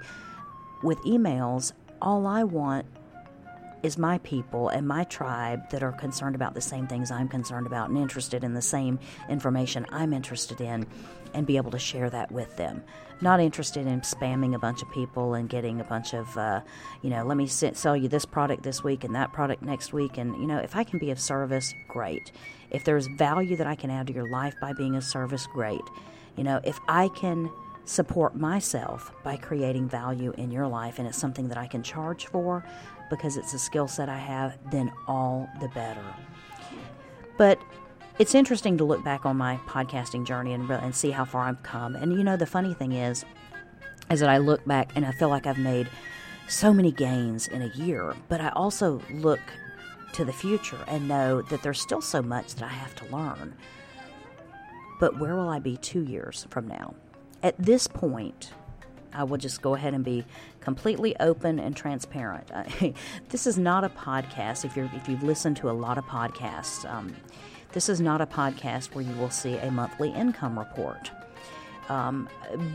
with 0.83 0.99
emails. 0.99 1.73
All 2.01 2.27
I 2.27 2.43
want 2.43 2.87
is 3.83 3.99
my 3.99 4.19
people 4.19 4.69
and 4.69 4.87
my 4.87 5.05
tribe 5.05 5.69
that 5.71 5.83
are 5.83 5.93
concerned 5.93 6.35
about 6.35 6.55
the 6.55 6.61
same 6.61 6.87
things 6.87 7.11
I'm 7.11 7.29
concerned 7.29 7.67
about 7.67 7.89
and 7.89 7.99
interested 7.99 8.45
in 8.45 8.55
the 8.55 8.63
same 8.63 8.99
information 9.29 9.87
I'm 9.91 10.13
interested 10.13 10.61
in 10.61 10.87
and 11.35 11.47
be 11.47 11.57
able 11.57 11.71
to 11.71 11.79
share 11.79 12.11
that 12.11 12.31
with 12.31 12.57
them. 12.57 12.83
Not 13.21 13.41
interested 13.41 13.87
in 13.87 14.01
spamming 14.03 14.55
a 14.55 14.59
bunch 14.59 14.83
of 14.83 14.91
people 14.91 15.35
and 15.35 15.49
getting 15.49 15.81
a 15.81 15.85
bunch 15.85 16.13
of, 16.15 16.37
uh, 16.37 16.61
you 17.03 17.11
know, 17.11 17.25
let 17.25 17.37
me 17.37 17.47
sit, 17.47 17.77
sell 17.77 17.97
you 17.97 18.09
this 18.09 18.25
product 18.25 18.63
this 18.63 18.85
week 18.85 19.05
and 19.05 19.15
that 19.15 19.33
product 19.33 19.63
next 19.63 19.93
week. 19.93 20.19
And, 20.19 20.37
you 20.37 20.47
know, 20.47 20.59
if 20.59 20.77
I 20.77 20.85
can 20.85 20.99
be 20.99 21.11
of 21.11 21.21
service, 21.21 21.73
great. 21.89 22.33
If 22.71 22.85
there's 22.85 23.07
value 23.07 23.57
that 23.57 23.67
I 23.67 23.75
can 23.75 23.91
add 23.91 24.09
to 24.09 24.13
your 24.13 24.31
life 24.31 24.55
by 24.61 24.73
being 24.73 24.97
of 24.97 25.05
service, 25.05 25.47
great. 25.53 25.83
You 26.37 26.45
know, 26.45 26.61
if 26.65 26.79
I 26.89 27.09
can 27.09 27.51
support 27.85 28.37
myself 28.37 29.13
by 29.25 29.37
creating 29.37 29.89
value 29.89 30.33
in 30.37 30.51
your 30.51 30.67
life 30.67 30.99
and 30.99 31.09
it's 31.09 31.19
something 31.19 31.49
that 31.49 31.59
I 31.59 31.67
can 31.67 31.83
charge 31.83 32.27
for 32.27 32.65
because 33.13 33.37
it's 33.37 33.53
a 33.53 33.59
skill 33.59 33.87
set 33.87 34.09
I 34.09 34.17
have, 34.17 34.57
then 34.71 34.91
all 35.07 35.47
the 35.61 35.69
better. 35.69 36.03
But 37.37 37.61
it's 38.19 38.35
interesting 38.35 38.79
to 38.79 38.85
look 38.85 39.05
back 39.05 39.27
on 39.27 39.37
my 39.37 39.59
podcasting 39.69 40.25
journey 40.25 40.55
and, 40.55 40.69
and 40.71 40.95
see 40.95 41.11
how 41.11 41.27
far 41.27 41.43
I've 41.43 41.63
come. 41.63 41.95
And 41.95 42.15
you 42.15 42.25
know, 42.25 42.39
the 42.39 42.47
funny 42.47 42.73
thing 42.73 42.93
is, 42.93 43.27
is 44.11 44.21
that 44.21 44.31
I 44.31 44.39
look 44.39 44.65
back 44.65 44.93
and 44.95 45.05
I 45.05 45.13
feel 45.13 45.29
like 45.29 45.47
I've 45.47 45.59
made 45.59 45.91
so 46.49 46.73
many 46.73 46.91
gains 46.91 47.49
in 47.49 47.61
a 47.61 47.69
year, 47.69 48.17
but 48.31 48.41
I 48.41 48.49
also 48.51 49.03
look 49.11 49.41
to 50.15 50.25
the 50.25 50.33
future 50.33 50.81
and 50.89 51.07
know 51.07 51.43
that 51.43 51.63
there's 51.63 51.83
still 51.83 52.01
so 52.01 52.23
much 52.23 52.55
that 52.55 52.65
I 52.65 52.73
have 52.73 52.95
to 52.97 53.15
learn. 53.15 53.55
But 55.01 55.19
where 55.19 55.37
will 55.37 55.51
I 55.51 55.59
be 55.59 55.77
two 55.77 56.05
years 56.05 56.47
from 56.49 56.67
now? 56.67 56.95
At 57.43 57.59
this 57.59 57.87
point, 57.87 58.55
I 59.15 59.25
will 59.25 59.39
just 59.39 59.63
go 59.63 59.75
ahead 59.75 59.95
and 59.95 60.05
be 60.05 60.25
completely 60.61 61.19
open 61.21 61.59
and 61.59 61.77
transparent. 61.77 62.51
this 63.29 63.47
is 63.47 63.59
not 63.59 63.85
a 63.85 63.89
podcast. 63.89 64.65
If 64.65 64.77
you're 64.77 64.91
if 64.95 65.09
you've 65.09 65.23
listened 65.23 65.57
to 65.59 65.71
a 65.71 65.73
lot 65.73 65.99
of 65.99 66.05
podcasts, 66.05 66.91
um, 66.91 67.15
this 67.73 67.89
is 67.89 68.01
not 68.01 68.21
a 68.21 68.27
podcast 68.27 68.95
where 68.95 69.05
you 69.05 69.15
will 69.17 69.31
see 69.31 69.57
a 69.57 69.71
monthly 69.71 70.11
income 70.11 70.59
report. 70.59 71.11
Um, 71.89 72.29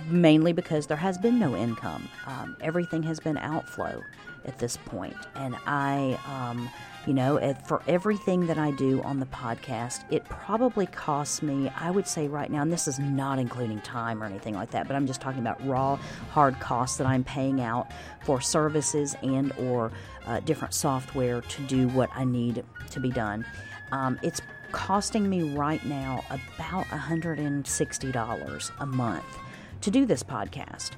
mainly 0.07 0.53
because 0.53 0.85
there 0.87 0.97
has 0.97 1.17
been 1.17 1.39
no 1.39 1.55
income. 1.55 2.09
Um, 2.25 2.57
everything 2.61 3.03
has 3.03 3.19
been 3.19 3.37
outflow 3.37 4.03
at 4.45 4.59
this 4.59 4.77
point, 4.77 5.15
and 5.35 5.55
I, 5.65 6.19
um, 6.27 6.69
you 7.07 7.13
know, 7.13 7.53
for 7.65 7.81
everything 7.87 8.47
that 8.47 8.57
I 8.57 8.71
do 8.71 9.01
on 9.01 9.21
the 9.21 9.25
podcast, 9.27 10.03
it 10.11 10.25
probably 10.25 10.85
costs 10.85 11.41
me. 11.41 11.71
I 11.79 11.89
would 11.89 12.05
say 12.05 12.27
right 12.27 12.51
now, 12.51 12.61
and 12.61 12.71
this 12.71 12.85
is 12.85 12.99
not 12.99 13.39
including 13.39 13.79
time 13.79 14.21
or 14.21 14.25
anything 14.25 14.53
like 14.53 14.71
that, 14.71 14.87
but 14.87 14.95
I'm 14.97 15.07
just 15.07 15.21
talking 15.21 15.39
about 15.39 15.65
raw, 15.65 15.95
hard 16.31 16.59
costs 16.59 16.97
that 16.97 17.07
I'm 17.07 17.23
paying 17.23 17.61
out 17.61 17.89
for 18.25 18.41
services 18.41 19.15
and 19.23 19.53
or 19.53 19.89
uh, 20.25 20.41
different 20.41 20.73
software 20.73 21.39
to 21.39 21.61
do 21.63 21.87
what 21.87 22.09
I 22.13 22.25
need 22.25 22.65
to 22.91 22.99
be 22.99 23.09
done. 23.09 23.45
Um, 23.93 24.19
it's 24.21 24.41
costing 24.73 25.29
me 25.29 25.55
right 25.55 25.83
now 25.85 26.25
about 26.29 26.87
$160 26.87 28.71
a 28.79 28.85
month 28.85 29.39
to 29.79 29.91
do 29.91 30.05
this 30.05 30.23
podcast. 30.23 30.91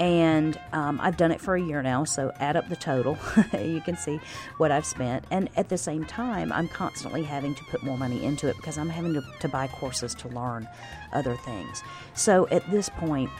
And 0.00 0.58
um, 0.72 0.98
I've 1.02 1.18
done 1.18 1.30
it 1.30 1.42
for 1.42 1.54
a 1.54 1.60
year 1.60 1.82
now, 1.82 2.04
so 2.04 2.32
add 2.40 2.56
up 2.56 2.70
the 2.70 2.76
total. 2.76 3.18
you 3.52 3.82
can 3.82 3.98
see 3.98 4.18
what 4.56 4.72
I've 4.72 4.86
spent. 4.86 5.26
And 5.30 5.50
at 5.56 5.68
the 5.68 5.76
same 5.76 6.06
time, 6.06 6.50
I'm 6.52 6.68
constantly 6.68 7.22
having 7.22 7.54
to 7.54 7.64
put 7.64 7.82
more 7.82 7.98
money 7.98 8.24
into 8.24 8.48
it 8.48 8.56
because 8.56 8.78
I'm 8.78 8.88
having 8.88 9.12
to, 9.12 9.22
to 9.40 9.48
buy 9.48 9.66
courses 9.68 10.14
to 10.14 10.28
learn 10.28 10.66
other 11.12 11.36
things. 11.36 11.82
So 12.14 12.48
at 12.50 12.68
this 12.70 12.88
point, 12.88 13.30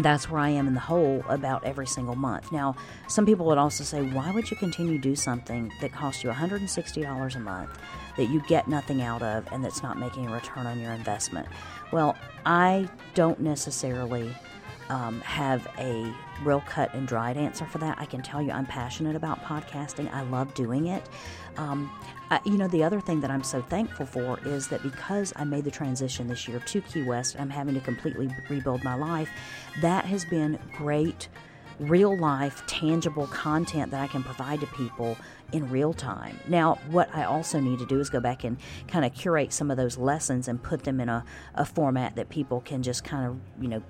that's 0.00 0.30
where 0.30 0.40
I 0.40 0.48
am 0.48 0.66
in 0.66 0.72
the 0.72 0.80
hole 0.80 1.22
about 1.28 1.64
every 1.64 1.86
single 1.86 2.16
month. 2.16 2.50
Now, 2.50 2.76
some 3.06 3.26
people 3.26 3.44
would 3.46 3.58
also 3.58 3.84
say, 3.84 4.02
why 4.02 4.30
would 4.30 4.50
you 4.50 4.56
continue 4.56 4.94
to 4.96 5.02
do 5.02 5.14
something 5.14 5.70
that 5.82 5.92
costs 5.92 6.24
you 6.24 6.30
$160 6.30 7.36
a 7.36 7.38
month 7.38 7.78
that 8.16 8.24
you 8.24 8.40
get 8.48 8.68
nothing 8.68 9.02
out 9.02 9.22
of 9.22 9.46
and 9.52 9.62
that's 9.62 9.82
not 9.82 9.98
making 9.98 10.28
a 10.28 10.32
return 10.32 10.66
on 10.66 10.80
your 10.80 10.92
investment? 10.92 11.46
Well, 11.92 12.16
I 12.46 12.88
don't 13.12 13.38
necessarily 13.40 14.34
um, 14.90 15.20
have 15.22 15.66
a 15.78 16.12
real 16.42 16.60
cut 16.66 16.92
and 16.94 17.06
dried 17.06 17.36
answer 17.36 17.64
for 17.64 17.78
that. 17.78 17.98
I 17.98 18.04
can 18.04 18.22
tell 18.22 18.42
you 18.42 18.50
I'm 18.50 18.66
passionate 18.66 19.16
about 19.16 19.42
podcasting. 19.44 20.12
I 20.12 20.22
love 20.22 20.52
doing 20.54 20.88
it. 20.88 21.08
Um, 21.56 21.90
I, 22.30 22.40
you 22.44 22.58
know, 22.58 22.68
the 22.68 22.82
other 22.82 23.00
thing 23.00 23.20
that 23.20 23.30
I'm 23.30 23.42
so 23.44 23.62
thankful 23.62 24.06
for 24.06 24.38
is 24.44 24.68
that 24.68 24.82
because 24.82 25.32
I 25.36 25.44
made 25.44 25.64
the 25.64 25.70
transition 25.70 26.26
this 26.26 26.48
year 26.48 26.60
to 26.60 26.80
Key 26.82 27.02
West, 27.02 27.36
I'm 27.38 27.50
having 27.50 27.74
to 27.74 27.80
completely 27.80 28.28
rebuild 28.48 28.82
my 28.84 28.94
life. 28.94 29.30
That 29.80 30.04
has 30.06 30.24
been 30.24 30.58
great 30.76 31.28
real 31.78 32.16
life, 32.16 32.64
tangible 32.66 33.26
content 33.28 33.90
that 33.90 34.00
I 34.00 34.06
can 34.06 34.22
provide 34.22 34.60
to 34.60 34.66
people 34.68 35.16
in 35.52 35.68
real 35.70 35.92
time. 35.92 36.38
Now, 36.48 36.78
what 36.90 37.12
I 37.14 37.24
also 37.24 37.60
need 37.60 37.78
to 37.80 37.86
do 37.86 38.00
is 38.00 38.10
go 38.10 38.20
back 38.20 38.44
and 38.44 38.58
kind 38.88 39.04
of 39.04 39.12
curate 39.14 39.52
some 39.52 39.70
of 39.70 39.76
those 39.76 39.98
lessons 39.98 40.48
and 40.48 40.62
put 40.62 40.84
them 40.84 41.00
in 41.00 41.08
a, 41.08 41.24
a 41.54 41.64
format 41.64 42.16
that 42.16 42.28
people 42.28 42.60
can 42.60 42.82
just 42.82 43.04
kind 43.04 43.26
of, 43.26 43.62
you 43.62 43.68
know, 43.68 43.82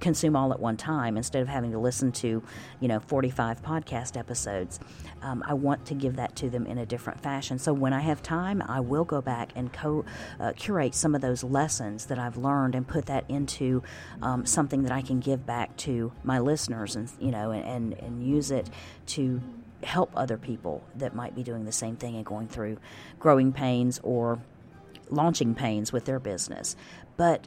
consume 0.00 0.36
all 0.36 0.52
at 0.52 0.60
one 0.60 0.76
time 0.76 1.16
instead 1.16 1.42
of 1.42 1.48
having 1.48 1.72
to 1.72 1.78
listen 1.78 2.12
to, 2.12 2.42
you 2.80 2.88
know, 2.88 3.00
45 3.00 3.62
podcast 3.62 4.16
episodes. 4.16 4.80
Um, 5.22 5.42
I 5.46 5.54
want 5.54 5.86
to 5.86 5.94
give 5.94 6.16
that 6.16 6.36
to 6.36 6.50
them 6.50 6.66
in 6.66 6.78
a 6.78 6.86
different 6.86 7.20
fashion. 7.20 7.58
So 7.58 7.72
when 7.72 7.92
I 7.92 8.00
have 8.00 8.22
time, 8.22 8.62
I 8.62 8.80
will 8.80 9.04
go 9.04 9.20
back 9.20 9.50
and 9.54 9.72
co 9.72 10.04
uh, 10.38 10.52
curate 10.56 10.94
some 10.94 11.14
of 11.14 11.20
those 11.20 11.42
lessons 11.42 12.06
that 12.06 12.18
I've 12.18 12.36
learned 12.36 12.74
and 12.74 12.86
put 12.86 13.06
that 13.06 13.24
into 13.28 13.82
um, 14.22 14.46
something 14.46 14.82
that 14.82 14.92
I 14.92 15.02
can 15.02 15.20
give 15.20 15.46
back 15.46 15.76
to 15.78 16.12
my 16.22 16.38
listeners 16.38 16.96
and, 16.96 17.10
you 17.20 17.30
know, 17.30 17.50
and, 17.50 17.64
and, 17.64 17.92
and 17.94 18.26
use 18.26 18.50
it 18.50 18.68
to 19.06 19.40
help 19.82 20.10
other 20.16 20.36
people 20.36 20.82
that 20.96 21.14
might 21.14 21.34
be 21.34 21.42
doing 21.42 21.64
the 21.64 21.72
same 21.72 21.96
thing 21.96 22.16
and 22.16 22.24
going 22.24 22.48
through 22.48 22.78
growing 23.18 23.52
pains 23.52 24.00
or 24.02 24.40
launching 25.10 25.54
pains 25.54 25.92
with 25.92 26.04
their 26.04 26.18
business. 26.18 26.76
But 27.16 27.46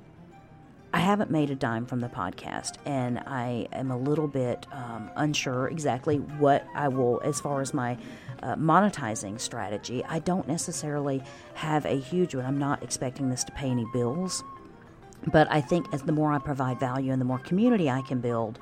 I 0.91 0.99
haven't 0.99 1.29
made 1.29 1.51
a 1.51 1.55
dime 1.55 1.85
from 1.85 1.99
the 1.99 2.07
podcast, 2.07 2.77
and 2.85 3.19
I 3.19 3.67
am 3.73 3.91
a 3.91 3.97
little 3.97 4.27
bit 4.27 4.65
um, 4.71 5.11
unsure 5.15 5.67
exactly 5.67 6.17
what 6.17 6.65
I 6.73 6.87
will, 6.87 7.21
as 7.23 7.39
far 7.39 7.61
as 7.61 7.75
my 7.75 7.95
uh, 8.41 8.55
monetizing 8.55 9.39
strategy. 9.39 10.03
I 10.05 10.17
don't 10.19 10.47
necessarily 10.47 11.21
have 11.53 11.85
a 11.85 11.99
huge 11.99 12.33
one. 12.33 12.45
I'm 12.45 12.57
not 12.57 12.81
expecting 12.81 13.29
this 13.29 13.43
to 13.43 13.51
pay 13.51 13.69
any 13.69 13.85
bills, 13.93 14.43
but 15.27 15.47
I 15.51 15.61
think 15.61 15.93
as 15.93 16.01
the 16.01 16.11
more 16.11 16.33
I 16.33 16.39
provide 16.39 16.79
value 16.79 17.11
and 17.11 17.21
the 17.21 17.25
more 17.25 17.39
community 17.39 17.87
I 17.87 18.01
can 18.01 18.19
build, 18.19 18.57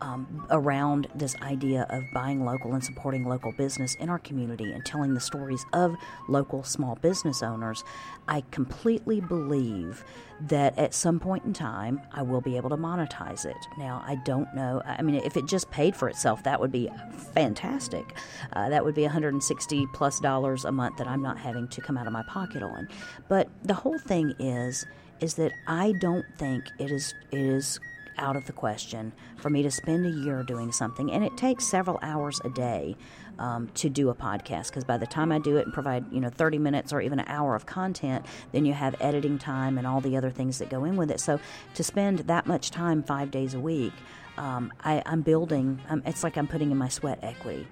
um, 0.00 0.46
around 0.50 1.08
this 1.14 1.36
idea 1.42 1.86
of 1.90 2.04
buying 2.12 2.44
local 2.44 2.74
and 2.74 2.84
supporting 2.84 3.24
local 3.24 3.52
business 3.52 3.94
in 3.96 4.08
our 4.08 4.18
community 4.18 4.72
and 4.72 4.84
telling 4.84 5.14
the 5.14 5.20
stories 5.20 5.64
of 5.72 5.94
local 6.28 6.62
small 6.62 6.96
business 6.96 7.42
owners, 7.42 7.82
I 8.28 8.42
completely 8.50 9.20
believe 9.20 10.04
that 10.48 10.78
at 10.78 10.92
some 10.92 11.18
point 11.18 11.44
in 11.44 11.52
time 11.52 12.00
I 12.12 12.22
will 12.22 12.40
be 12.40 12.56
able 12.56 12.70
to 12.70 12.76
monetize 12.76 13.46
it. 13.46 13.56
Now, 13.78 14.04
I 14.06 14.16
don't 14.16 14.52
know. 14.54 14.82
I 14.84 15.02
mean, 15.02 15.16
if 15.16 15.36
it 15.36 15.46
just 15.46 15.70
paid 15.70 15.96
for 15.96 16.08
itself, 16.08 16.42
that 16.44 16.60
would 16.60 16.72
be 16.72 16.90
fantastic. 17.34 18.16
Uh, 18.52 18.68
that 18.68 18.84
would 18.84 18.94
be 18.94 19.02
160 19.02 19.86
plus 19.94 20.20
dollars 20.20 20.64
a 20.64 20.72
month 20.72 20.98
that 20.98 21.08
I'm 21.08 21.22
not 21.22 21.38
having 21.38 21.68
to 21.68 21.80
come 21.80 21.96
out 21.96 22.06
of 22.06 22.12
my 22.12 22.22
pocket 22.24 22.62
on. 22.62 22.88
But 23.28 23.48
the 23.62 23.74
whole 23.74 23.98
thing 23.98 24.34
is 24.38 24.86
is 25.20 25.34
that 25.34 25.52
I 25.66 25.92
don't 25.92 26.26
think 26.36 26.64
it 26.78 26.90
is 26.90 27.14
it 27.30 27.38
is 27.38 27.80
out 28.18 28.36
of 28.36 28.46
the 28.46 28.52
question 28.52 29.12
for 29.36 29.50
me 29.50 29.62
to 29.62 29.70
spend 29.70 30.06
a 30.06 30.10
year 30.10 30.42
doing 30.42 30.72
something. 30.72 31.10
And 31.10 31.24
it 31.24 31.36
takes 31.36 31.64
several 31.64 31.98
hours 32.02 32.40
a 32.44 32.50
day 32.50 32.96
um, 33.38 33.68
to 33.74 33.88
do 33.88 34.08
a 34.10 34.14
podcast 34.14 34.68
because 34.68 34.84
by 34.84 34.96
the 34.96 35.06
time 35.06 35.30
I 35.32 35.38
do 35.38 35.56
it 35.56 35.64
and 35.64 35.74
provide, 35.74 36.10
you 36.12 36.20
know, 36.20 36.30
30 36.30 36.58
minutes 36.58 36.92
or 36.92 37.00
even 37.00 37.18
an 37.18 37.26
hour 37.28 37.54
of 37.54 37.66
content, 37.66 38.24
then 38.52 38.64
you 38.64 38.72
have 38.72 38.94
editing 39.00 39.38
time 39.38 39.78
and 39.78 39.86
all 39.86 40.00
the 40.00 40.16
other 40.16 40.30
things 40.30 40.58
that 40.58 40.70
go 40.70 40.84
in 40.84 40.96
with 40.96 41.10
it. 41.10 41.20
So 41.20 41.40
to 41.74 41.84
spend 41.84 42.20
that 42.20 42.46
much 42.46 42.70
time 42.70 43.02
five 43.02 43.30
days 43.30 43.54
a 43.54 43.60
week, 43.60 43.92
um, 44.38 44.72
I, 44.82 45.02
am 45.06 45.22
building, 45.22 45.80
um, 45.88 46.02
it's 46.06 46.22
like 46.22 46.36
I'm 46.36 46.46
putting 46.46 46.70
in 46.70 46.76
my 46.76 46.88
sweat 46.88 47.18
equity 47.22 47.66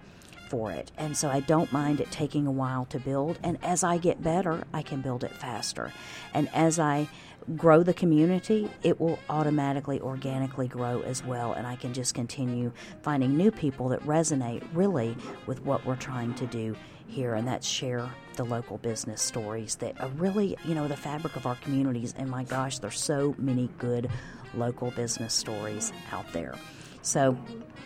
for 0.48 0.70
it. 0.70 0.92
And 0.96 1.16
so 1.16 1.28
I 1.28 1.40
don't 1.40 1.72
mind 1.72 2.00
it 2.00 2.10
taking 2.10 2.46
a 2.46 2.52
while 2.52 2.84
to 2.86 2.98
build. 2.98 3.38
And 3.42 3.58
as 3.62 3.82
I 3.82 3.98
get 3.98 4.22
better, 4.22 4.64
I 4.72 4.82
can 4.82 5.00
build 5.00 5.24
it 5.24 5.32
faster. 5.32 5.92
And 6.32 6.48
as 6.54 6.78
I 6.78 7.08
grow 7.56 7.82
the 7.82 7.94
community, 7.94 8.68
it 8.82 9.00
will 9.00 9.18
automatically, 9.28 10.00
organically 10.00 10.68
grow 10.68 11.02
as 11.02 11.24
well. 11.24 11.52
And 11.52 11.66
I 11.66 11.76
can 11.76 11.92
just 11.92 12.14
continue 12.14 12.72
finding 13.02 13.36
new 13.36 13.50
people 13.50 13.88
that 13.90 14.00
resonate 14.00 14.62
really 14.72 15.16
with 15.46 15.64
what 15.64 15.84
we're 15.84 15.96
trying 15.96 16.34
to 16.34 16.46
do 16.46 16.74
here, 17.06 17.34
and 17.34 17.46
that's 17.46 17.66
share 17.66 18.08
the 18.36 18.44
local 18.44 18.78
business 18.78 19.22
stories 19.22 19.76
that 19.76 20.00
are 20.00 20.08
really, 20.10 20.56
you 20.64 20.74
know, 20.74 20.88
the 20.88 20.96
fabric 20.96 21.36
of 21.36 21.46
our 21.46 21.56
communities. 21.56 22.14
And 22.16 22.30
my 22.30 22.44
gosh, 22.44 22.78
there's 22.78 22.98
so 22.98 23.34
many 23.38 23.68
good 23.78 24.10
local 24.54 24.90
business 24.92 25.34
stories 25.34 25.92
out 26.12 26.32
there. 26.32 26.54
So 27.02 27.38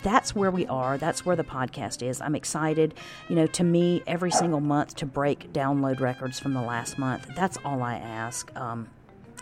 that's 0.05 0.35
where 0.35 0.51
we 0.53 0.66
are. 0.68 0.97
That's 0.97 1.27
where 1.27 1.35
the 1.35 1.44
podcast 1.44 2.09
is. 2.09 2.21
I'm 2.21 2.37
excited. 2.37 2.94
You 3.29 3.35
know, 3.35 3.47
to 3.49 3.64
me, 3.64 4.03
every 4.07 4.31
single 4.31 4.61
month 4.61 4.94
to 4.97 5.07
break 5.07 5.53
download 5.53 5.99
records 5.99 6.38
from 6.38 6.55
the 6.55 6.62
last 6.62 6.99
month, 6.99 7.29
that's 7.35 7.59
all 7.64 7.83
I 7.83 7.97
ask. 7.97 8.55
Um, 8.57 8.88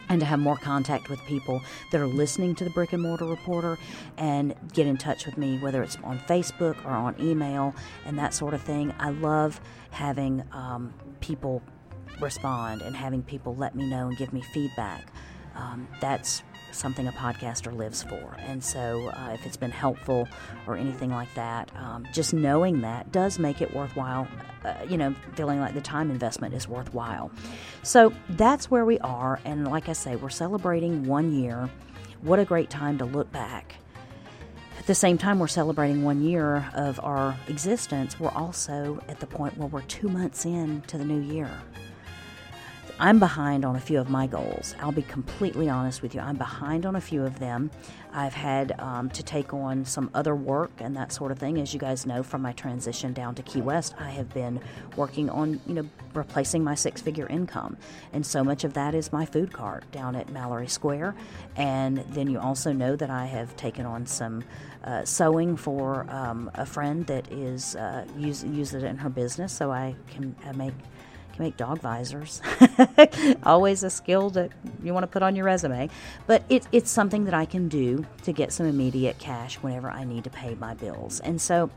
and 0.09 0.21
to 0.21 0.27
have 0.27 0.38
more 0.38 0.57
contact 0.57 1.09
with 1.09 1.21
people 1.25 1.62
that 1.92 2.01
are 2.01 2.07
listening 2.07 2.55
to 2.57 2.64
the 2.64 2.71
Brick 2.71 2.92
and 2.92 3.03
Mortar 3.03 3.27
Reporter 3.27 3.79
and 4.16 4.55
get 4.73 4.87
in 4.87 4.97
touch 4.97 5.27
with 5.27 5.37
me, 5.37 5.59
whether 5.59 5.83
it's 5.83 5.97
on 6.05 6.19
Facebook 6.21 6.85
or 6.85 6.90
on 6.90 7.14
email 7.21 7.75
and 8.05 8.19
that 8.19 8.35
sort 8.35 8.55
of 8.55 8.62
thing. 8.62 8.95
I 8.99 9.11
love 9.11 9.61
having 9.90 10.45
um, 10.53 10.92
people 11.21 11.62
respond 12.21 12.83
and 12.83 12.97
having 12.97 13.23
people 13.23 13.55
let 13.57 13.75
me 13.75 13.87
know 13.87 14.09
and 14.09 14.16
give 14.16 14.33
me 14.33 14.42
feedback. 14.53 15.07
Um, 15.55 15.88
that's 16.01 16.42
something 16.77 17.09
a 17.09 17.12
podcaster 17.12 17.75
lives 17.75 18.03
for. 18.03 18.37
And 18.39 18.62
so, 18.62 19.09
uh, 19.09 19.31
if 19.33 19.47
it's 19.47 19.57
been 19.57 19.71
helpful 19.71 20.29
or 20.67 20.77
anything 20.77 21.11
like 21.11 21.33
that, 21.35 21.71
um, 21.77 22.07
just 22.12 22.35
knowing 22.35 22.81
that 22.83 23.11
does 23.12 23.39
make 23.39 23.61
it 23.61 23.75
worthwhile. 23.75 24.29
Uh, 24.65 24.75
you 24.89 24.97
know, 24.97 25.15
feeling 25.35 25.61
like 25.61 25.75
the 25.75 25.81
time 25.81 26.11
investment 26.11 26.55
is 26.55 26.69
worthwhile. 26.69 27.31
So, 27.83 28.12
that's 28.31 28.71
where 28.71 28.85
we 28.85 28.99
are. 29.01 29.41
And 29.45 29.67
like 29.67 29.89
I 29.89 29.93
say, 29.93 30.17
we're 30.17 30.29
celebrating 30.31 31.07
one 31.07 31.33
year. 31.33 31.71
What 32.23 32.39
a 32.39 32.45
great 32.45 32.71
time 32.71 32.99
to 32.99 33.05
look 33.05 33.31
back. 33.33 33.77
At 34.79 34.87
the 34.87 34.95
same 34.95 35.19
time, 35.19 35.39
we're 35.39 35.49
celebrating 35.49 36.05
one 36.05 36.23
year 36.23 36.69
of 36.75 37.01
our 37.03 37.37
existence. 37.49 38.21
We're 38.21 38.31
also 38.31 39.03
at 39.09 39.21
the 39.21 39.27
point 39.27 39.57
where 39.57 39.69
we're 39.69 39.83
two 39.83 40.09
months 40.09 40.45
in 40.45 40.83
to 40.83 40.99
the 40.99 41.05
new 41.05 41.21
year. 41.21 41.51
I'm 42.98 43.18
behind 43.18 43.66
on 43.66 43.76
a 43.76 43.80
few 43.80 44.00
of 44.00 44.09
my 44.09 44.26
goals. 44.26 44.74
I'll 44.80 44.90
be 44.90 45.02
completely 45.02 45.68
honest 45.68 46.00
with 46.00 46.14
you. 46.14 46.20
I'm 46.22 46.37
behind 46.37 46.87
on 46.87 46.96
a 46.96 47.00
few 47.00 47.26
of 47.26 47.38
them. 47.38 47.70
I've 48.11 48.32
had 48.32 48.72
um, 48.80 49.11
to 49.11 49.22
take 49.22 49.52
on 49.52 49.85
some 49.85 50.11
other 50.14 50.35
work 50.35 50.70
and 50.78 50.96
that 50.96 51.12
sort 51.12 51.30
of 51.30 51.38
thing. 51.38 51.59
As 51.61 51.74
you 51.74 51.80
guys 51.80 52.06
know 52.06 52.22
from 52.22 52.40
my 52.40 52.52
transition 52.52 53.12
down 53.12 53.35
to 53.35 53.42
Key 53.42 53.61
West, 53.61 53.94
I 53.98 54.09
have 54.11 54.32
been 54.32 54.61
working 54.96 55.28
on, 55.28 55.61
you 55.66 55.74
know, 55.74 55.87
replacing 56.14 56.64
my 56.64 56.74
six 56.74 57.02
figure 57.02 57.26
income. 57.26 57.76
And 58.14 58.24
so 58.24 58.42
much 58.42 58.64
of 58.64 58.72
that 58.72 58.94
is 58.94 59.12
my 59.12 59.26
food 59.26 59.52
cart 59.52 59.85
down 59.92 60.16
at 60.16 60.30
Mallory 60.30 60.68
Square. 60.68 61.14
And 61.54 61.98
then 61.98 62.30
you 62.30 62.38
also 62.38 62.72
know 62.72 62.96
that 62.96 63.11
I 63.11 63.26
have 63.26 63.54
taken 63.59 63.85
on 63.85 64.06
some 64.06 64.42
uh, 64.85 65.04
sewing 65.04 65.59
for 65.59 66.06
um, 66.09 66.50
a 66.54 66.64
friend 66.64 67.06
that 67.09 67.30
is 67.30 67.76
uh, 67.76 68.06
use, 68.16 68.42
it 68.42 68.82
in 68.85 68.96
her 68.96 69.11
business 69.11 69.52
so 69.52 69.70
I 69.70 69.94
can 70.09 70.35
make 70.54 70.72
can 71.37 71.44
make 71.44 71.57
dog 71.57 71.81
visors. 71.81 72.40
Always 73.42 73.83
a 73.83 73.90
skill 73.90 74.31
that 74.31 74.51
you 74.83 74.92
want 74.92 75.05
to 75.05 75.09
put 75.09 75.22
on 75.22 75.37
your 75.37 75.44
resume. 75.44 75.88
But 76.27 76.42
it, 76.49 76.66
it's 76.72 76.90
something 76.90 77.25
that 77.27 77.35
I 77.35 77.44
can 77.44 77.68
do 77.68 78.05
to 78.25 78.33
get 78.33 78.53
some 78.53 78.66
immediate 78.66 79.18
cash 79.18 79.57
whenever 79.57 79.90
I 79.90 80.05
need 80.05 80.25
to 80.25 80.31
pay 80.31 80.55
my 80.55 80.75
bills. 80.75 81.20
And 81.20 81.40
so 81.40 81.70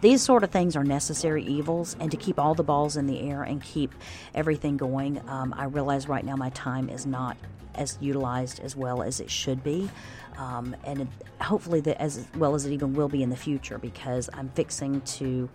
these 0.00 0.20
sort 0.20 0.42
of 0.42 0.50
things 0.50 0.74
are 0.76 0.84
necessary 0.84 1.44
evils, 1.44 1.96
and 2.00 2.10
to 2.10 2.16
keep 2.16 2.38
all 2.38 2.54
the 2.54 2.64
balls 2.64 2.96
in 2.96 3.06
the 3.06 3.20
air 3.20 3.44
and 3.44 3.62
keep 3.62 3.94
everything 4.34 4.76
going, 4.76 5.22
um, 5.28 5.54
I 5.56 5.64
realize 5.64 6.08
right 6.08 6.24
now 6.24 6.34
my 6.34 6.50
time 6.50 6.88
is 6.88 7.06
not 7.06 7.36
as 7.76 7.98
utilized 8.00 8.60
as 8.60 8.76
well 8.76 9.02
as 9.02 9.20
it 9.20 9.30
should 9.30 9.62
be. 9.62 9.88
Um, 10.36 10.74
and 10.84 11.08
hopefully, 11.40 11.80
the, 11.80 12.00
as 12.02 12.26
well 12.36 12.56
as 12.56 12.66
it 12.66 12.72
even 12.72 12.94
will 12.94 13.08
be 13.08 13.22
in 13.22 13.30
the 13.30 13.36
future, 13.36 13.78
because 13.78 14.28
I'm 14.32 14.48
fixing 14.50 15.00
to 15.02 15.48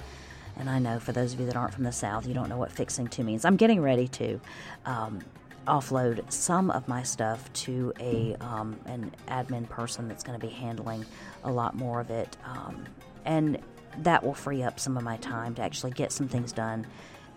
and 0.60 0.70
I 0.70 0.80
know 0.80 1.00
for 1.00 1.12
those 1.12 1.34
of 1.34 1.40
you 1.40 1.46
that 1.46 1.56
aren't 1.56 1.74
from 1.74 1.84
the 1.84 1.92
South, 1.92 2.28
you 2.28 2.34
don't 2.34 2.50
know 2.50 2.58
what 2.58 2.72
fixing 2.72 3.08
to 3.08 3.24
means. 3.24 3.46
I'm 3.46 3.58
getting 3.58 3.82
ready 3.82 4.08
to 4.10 4.40
um, 4.86 5.20
offload 5.68 6.32
some 6.32 6.72
of 6.72 6.88
my 6.88 7.04
stuff 7.04 7.52
to 7.54 7.94
a 8.00 8.36
um, 8.40 8.80
an 8.86 9.12
admin 9.28 9.68
person 9.70 10.08
that's 10.08 10.24
going 10.24 10.40
to 10.40 10.46
be 10.46 10.52
handling 10.52 11.06
a 11.44 11.52
lot 11.52 11.76
more 11.76 12.00
of 12.00 12.10
it, 12.10 12.38
um, 12.46 12.86
and 13.26 13.60
that 14.00 14.24
will 14.24 14.34
free 14.34 14.64
up 14.64 14.80
some 14.80 14.98
of 14.98 15.04
my 15.04 15.18
time 15.18 15.56
to 15.56 15.62
actually 15.62 15.92
get 15.92 16.12
some 16.12 16.28
things 16.28 16.52
done. 16.52 16.86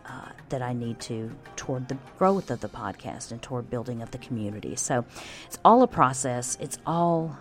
Uh, 0.06 0.28
that 0.48 0.60
I 0.60 0.72
need 0.72 0.98
to 1.00 1.30
toward 1.54 1.86
the 1.86 1.96
growth 2.18 2.50
of 2.50 2.60
the 2.60 2.68
podcast 2.68 3.30
and 3.30 3.40
toward 3.40 3.70
building 3.70 4.02
of 4.02 4.10
the 4.10 4.18
community. 4.18 4.74
So 4.74 5.04
it's 5.46 5.58
all 5.64 5.82
a 5.84 5.86
process. 5.86 6.56
It's 6.58 6.78
all 6.84 7.38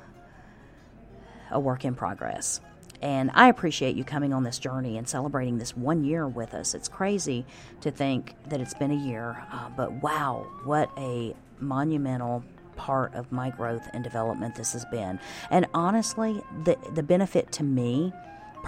a 1.49 1.59
work 1.59 1.83
in 1.83 1.95
progress. 1.95 2.61
And 3.01 3.31
I 3.33 3.47
appreciate 3.49 3.95
you 3.95 4.03
coming 4.03 4.33
on 4.33 4.43
this 4.43 4.59
journey 4.59 4.97
and 4.97 5.07
celebrating 5.07 5.57
this 5.57 5.75
one 5.75 6.03
year 6.03 6.27
with 6.27 6.53
us. 6.53 6.73
It's 6.73 6.88
crazy 6.88 7.45
to 7.81 7.91
think 7.91 8.35
that 8.49 8.59
it's 8.59 8.73
been 8.73 8.91
a 8.91 8.95
year, 8.95 9.41
uh, 9.51 9.69
but 9.75 9.91
wow, 10.03 10.45
what 10.63 10.89
a 10.97 11.35
monumental 11.59 12.43
part 12.75 13.13
of 13.13 13.31
my 13.31 13.49
growth 13.49 13.88
and 13.93 14.03
development 14.03 14.55
this 14.55 14.73
has 14.73 14.85
been. 14.85 15.19
And 15.49 15.65
honestly, 15.73 16.41
the 16.63 16.77
the 16.93 17.03
benefit 17.03 17.51
to 17.53 17.63
me 17.63 18.13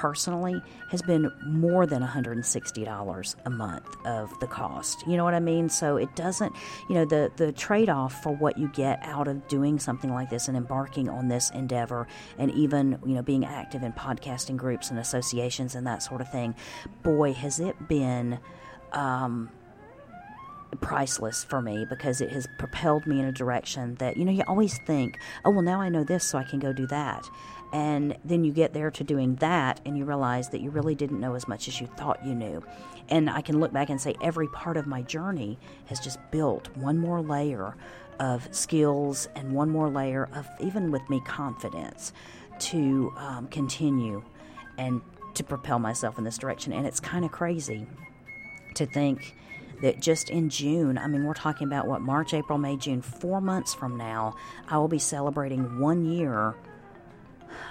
personally 0.01 0.59
has 0.89 0.99
been 1.03 1.31
more 1.45 1.85
than 1.85 2.01
$160 2.01 3.35
a 3.45 3.49
month 3.51 3.95
of 4.03 4.39
the 4.39 4.47
cost. 4.47 5.05
You 5.05 5.15
know 5.15 5.23
what 5.23 5.35
I 5.35 5.39
mean? 5.39 5.69
So 5.69 5.97
it 5.97 6.15
doesn't, 6.15 6.51
you 6.89 6.95
know, 6.95 7.05
the, 7.05 7.31
the 7.35 7.51
trade 7.51 7.87
off 7.87 8.23
for 8.23 8.31
what 8.31 8.57
you 8.57 8.67
get 8.69 8.97
out 9.03 9.27
of 9.27 9.47
doing 9.47 9.77
something 9.77 10.11
like 10.11 10.31
this 10.31 10.47
and 10.47 10.57
embarking 10.57 11.07
on 11.07 11.27
this 11.27 11.51
endeavor 11.51 12.07
and 12.39 12.49
even, 12.49 12.97
you 13.05 13.13
know, 13.13 13.21
being 13.21 13.45
active 13.45 13.83
in 13.83 13.93
podcasting 13.93 14.57
groups 14.57 14.89
and 14.89 14.97
associations 14.97 15.75
and 15.75 15.85
that 15.85 16.01
sort 16.01 16.19
of 16.19 16.31
thing, 16.31 16.55
boy, 17.03 17.33
has 17.33 17.59
it 17.59 17.87
been. 17.87 18.39
Um, 18.93 19.51
priceless 20.79 21.43
for 21.43 21.61
me 21.61 21.85
because 21.89 22.21
it 22.21 22.31
has 22.31 22.47
propelled 22.57 23.05
me 23.05 23.19
in 23.19 23.25
a 23.25 23.31
direction 23.31 23.95
that 23.95 24.15
you 24.15 24.23
know 24.23 24.31
you 24.31 24.41
always 24.47 24.77
think 24.79 25.19
oh 25.43 25.49
well 25.49 25.61
now 25.61 25.81
i 25.81 25.89
know 25.89 26.01
this 26.01 26.23
so 26.23 26.37
i 26.37 26.43
can 26.45 26.59
go 26.59 26.71
do 26.71 26.87
that 26.87 27.29
and 27.73 28.17
then 28.25 28.43
you 28.43 28.51
get 28.51 28.73
there 28.73 28.91
to 28.91 29.03
doing 29.03 29.35
that 29.35 29.79
and 29.85 29.97
you 29.97 30.05
realize 30.05 30.49
that 30.49 30.61
you 30.61 30.69
really 30.69 30.95
didn't 30.95 31.19
know 31.19 31.35
as 31.35 31.47
much 31.47 31.67
as 31.67 31.79
you 31.79 31.87
thought 31.87 32.25
you 32.25 32.35
knew. 32.35 32.61
And 33.09 33.29
I 33.29 33.41
can 33.41 33.59
look 33.59 33.71
back 33.71 33.89
and 33.89 33.99
say 33.99 34.15
every 34.21 34.47
part 34.47 34.77
of 34.77 34.87
my 34.87 35.01
journey 35.01 35.57
has 35.85 35.99
just 35.99 36.19
built 36.31 36.75
one 36.75 36.97
more 36.97 37.21
layer 37.21 37.75
of 38.19 38.47
skills 38.53 39.27
and 39.35 39.53
one 39.53 39.69
more 39.69 39.89
layer 39.89 40.29
of, 40.33 40.47
even 40.59 40.91
with 40.91 41.01
me, 41.09 41.21
confidence 41.25 42.13
to 42.59 43.13
um, 43.17 43.47
continue 43.47 44.23
and 44.77 45.01
to 45.33 45.43
propel 45.43 45.79
myself 45.79 46.17
in 46.17 46.23
this 46.23 46.37
direction. 46.37 46.73
And 46.73 46.85
it's 46.85 46.99
kind 46.99 47.25
of 47.25 47.31
crazy 47.31 47.87
to 48.75 48.85
think 48.85 49.35
that 49.81 49.99
just 49.99 50.29
in 50.29 50.49
June, 50.49 50.97
I 50.97 51.07
mean, 51.07 51.25
we're 51.25 51.33
talking 51.33 51.67
about 51.67 51.87
what, 51.87 52.01
March, 52.01 52.33
April, 52.33 52.57
May, 52.57 52.77
June, 52.77 53.01
four 53.01 53.41
months 53.41 53.73
from 53.73 53.97
now, 53.97 54.35
I 54.67 54.77
will 54.77 54.87
be 54.87 54.99
celebrating 54.99 55.79
one 55.79 56.05
year 56.05 56.55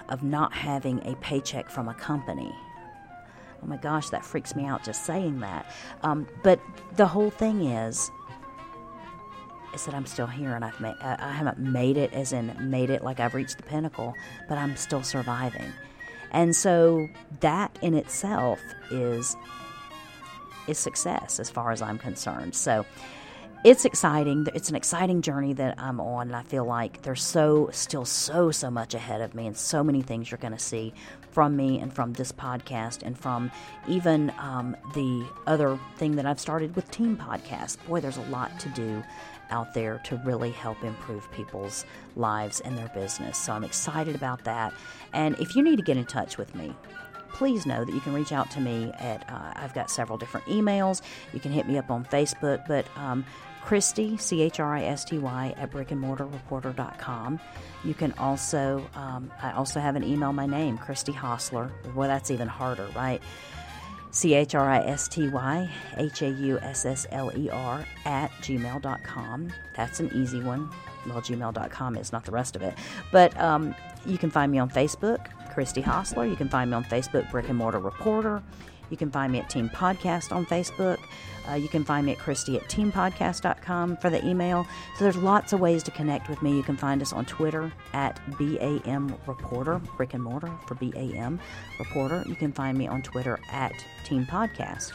of 0.09 0.23
not 0.23 0.53
having 0.53 1.07
a 1.07 1.15
paycheck 1.17 1.71
from 1.71 1.89
a 1.89 1.95
company. 1.95 2.53
Oh 3.63 3.67
my 3.67 3.77
gosh, 3.77 4.09
that 4.11 4.25
freaks 4.25 4.57
me 4.57 4.65
out 4.65 4.85
just 4.85 5.05
saying 5.05 5.41
that. 5.41 5.71
Um, 6.03 6.27
but 6.43 6.61
the 6.97 7.07
whole 7.07 7.31
thing 7.31 7.67
is, 7.67 8.11
is 9.75 9.85
that 9.85 9.95
I'm 9.95 10.07
still 10.07 10.27
here 10.27 10.55
and 10.55 10.65
I've 10.65 10.81
made, 10.81 10.97
I 11.01 11.33
haven't 11.33 11.59
made 11.59 11.97
it 11.97 12.13
as 12.13 12.33
in 12.33 12.55
made 12.71 12.91
it 12.91 13.05
like 13.05 13.21
I've 13.21 13.35
reached 13.35 13.57
the 13.57 13.63
pinnacle, 13.63 14.15
but 14.49 14.59
I'm 14.59 14.77
still 14.77 15.03
surviving. 15.03 15.73
And 16.33 16.55
so 16.55 17.09
that 17.41 17.77
in 17.83 17.95
itself 17.95 18.61
is 18.91 19.37
is 20.67 20.79
success 20.79 21.41
as 21.41 21.51
far 21.51 21.73
as 21.73 21.83
I'm 21.83 21.99
concerned. 21.99 22.55
So 22.55 22.87
it's 23.63 23.85
exciting. 23.85 24.47
It's 24.55 24.71
an 24.71 24.77
exciting 24.77 25.21
journey 25.21 25.53
that 25.55 25.79
I'm 25.79 26.01
on, 26.01 26.29
and 26.29 26.37
I 26.37 26.43
feel 26.43 26.65
like 26.65 27.03
there's 27.03 27.23
so 27.23 27.69
still 27.73 28.05
so 28.05 28.51
so 28.51 28.71
much 28.71 28.95
ahead 28.95 29.21
of 29.21 29.35
me, 29.35 29.47
and 29.47 29.57
so 29.57 29.85
many 29.85 30.03
things 30.03 30.31
you're 30.31 30.39
going 30.39 30.53
to 30.53 30.59
see 30.59 30.95
from 31.31 31.57
me 31.57 31.79
and 31.79 31.93
from 31.93 32.15
this 32.15 32.33
podcast, 32.33 33.03
and 33.03 33.19
from 33.19 33.51
even 33.87 34.33
um, 34.39 34.77
the 34.95 35.27
other 35.47 35.79
thing 35.97 36.17
that 36.17 36.27
I've 36.27 36.41
started 36.41 36.75
with 36.75 36.91
Team 36.91 37.17
Podcast. 37.17 37.77
Boy, 37.87 38.01
there's 38.01 38.17
a 38.17 38.23
lot 38.23 38.59
to 38.61 38.69
do 38.71 39.03
out 39.51 39.75
there 39.75 40.01
to 40.05 40.17
really 40.25 40.53
help 40.53 40.83
improve 40.83 41.31
people's 41.33 41.85
lives 42.17 42.61
and 42.61 42.79
their 42.79 42.89
business. 42.89 43.37
So 43.37 43.53
I'm 43.53 43.65
excited 43.65 44.15
about 44.15 44.45
that. 44.45 44.73
And 45.13 45.39
if 45.39 45.57
you 45.57 45.63
need 45.63 45.77
to 45.77 45.83
get 45.83 45.97
in 45.97 46.07
touch 46.07 46.39
with 46.39 46.55
me, 46.55 46.75
please 47.33 47.67
know 47.67 47.85
that 47.85 47.93
you 47.93 48.01
can 48.01 48.13
reach 48.13 48.33
out 48.33 48.51
to 48.53 48.61
me 48.61 48.93
at, 48.99 49.29
uh, 49.29 49.53
I've 49.57 49.75
got 49.75 49.91
several 49.91 50.19
different 50.19 50.47
emails. 50.47 51.03
You 51.33 51.41
can 51.41 51.53
hit 51.53 51.67
me 51.67 51.79
up 51.79 51.91
on 51.91 52.05
Facebook, 52.05 52.67
but 52.69 52.87
um, 52.97 53.25
Christy, 53.63 54.17
C 54.17 54.43
H 54.43 54.61
R 54.61 54.75
I 54.75 54.83
S 54.85 55.05
T 55.05 55.19
Y, 55.19 55.55
at 55.57 55.71
brickandmortarreporter.com. 55.71 57.41
You 57.85 57.95
can 57.95 58.13
also, 58.13 58.87
um, 58.95 59.31
I 59.43 59.53
also 59.53 59.81
have 59.81 59.97
an 59.97 60.05
email, 60.05 60.33
my 60.33 60.47
name, 60.47 60.79
Christy 60.79 61.13
Haussler. 61.13 61.71
Well, 61.95 62.09
that's 62.09 62.31
even 62.31 62.49
harder, 62.49 62.89
right? 62.95 63.23
C 64.11 64.35
H 64.35 64.55
R 64.55 64.69
I 64.69 64.81
S 64.81 65.09
T 65.09 65.29
Y 65.29 65.71
H 65.97 66.23
A 66.23 66.31
U 66.31 66.59
S 66.59 66.85
S 66.85 67.07
L 67.11 67.31
E 67.37 67.49
R 67.49 67.87
at 68.05 68.31
gmail.com. 68.43 69.53
That's 69.77 70.01
an 70.01 70.11
easy 70.15 70.41
one. 70.43 70.71
Well, 71.07 71.23
gmail.com 71.23 71.97
is 71.97 72.13
not 72.13 72.25
the 72.25 72.33
rest 72.33 72.57
of 72.57 72.63
it. 72.63 72.75
But 73.13 73.39
um, 73.41 73.75
you 74.05 74.19
can 74.19 74.31
find 74.31 74.51
me 74.51 74.59
on 74.59 74.69
Facebook, 74.69 75.29
Christy 75.53 75.83
Haussler. 75.83 76.29
You 76.29 76.37
can 76.37 76.49
find 76.49 76.71
me 76.71 76.77
on 76.77 76.85
Facebook, 76.85 77.31
Brick 77.31 77.49
and 77.49 77.57
Mortar 77.57 77.79
Reporter. 77.79 78.43
You 78.91 78.97
can 78.97 79.11
find 79.11 79.33
me 79.33 79.39
at 79.39 79.49
Team 79.49 79.69
Podcast 79.69 80.35
on 80.35 80.45
Facebook. 80.47 80.99
Uh, 81.51 81.55
you 81.55 81.69
can 81.69 81.85
find 81.85 82.07
me 82.07 82.13
at 82.13 82.19
Christy 82.19 82.57
at 82.57 82.63
teampodcast.com 82.65 83.97
for 83.97 84.11
the 84.11 84.25
email. 84.25 84.67
So 84.97 85.05
there's 85.05 85.17
lots 85.17 85.53
of 85.53 85.61
ways 85.61 85.83
to 85.85 85.91
connect 85.91 86.29
with 86.29 86.43
me. 86.43 86.57
You 86.57 86.63
can 86.63 86.77
find 86.77 87.03
us 87.03 87.13
on 87.13 87.25
Twitter 87.25 87.73
at 87.93 88.21
BAM 88.39 89.17
Reporter, 89.27 89.81
Brick 89.97 90.15
and 90.15 90.23
Mortar 90.23 90.53
for 90.67 90.75
BAM 90.77 91.41
Reporter. 91.79 92.23
You 92.27 92.37
can 92.37 92.53
find 92.53 92.79
me 92.79 92.87
on 92.87 93.03
Twitter 93.03 93.41
at 93.51 93.73
Team 94.05 94.27
Podcast. 94.27 94.93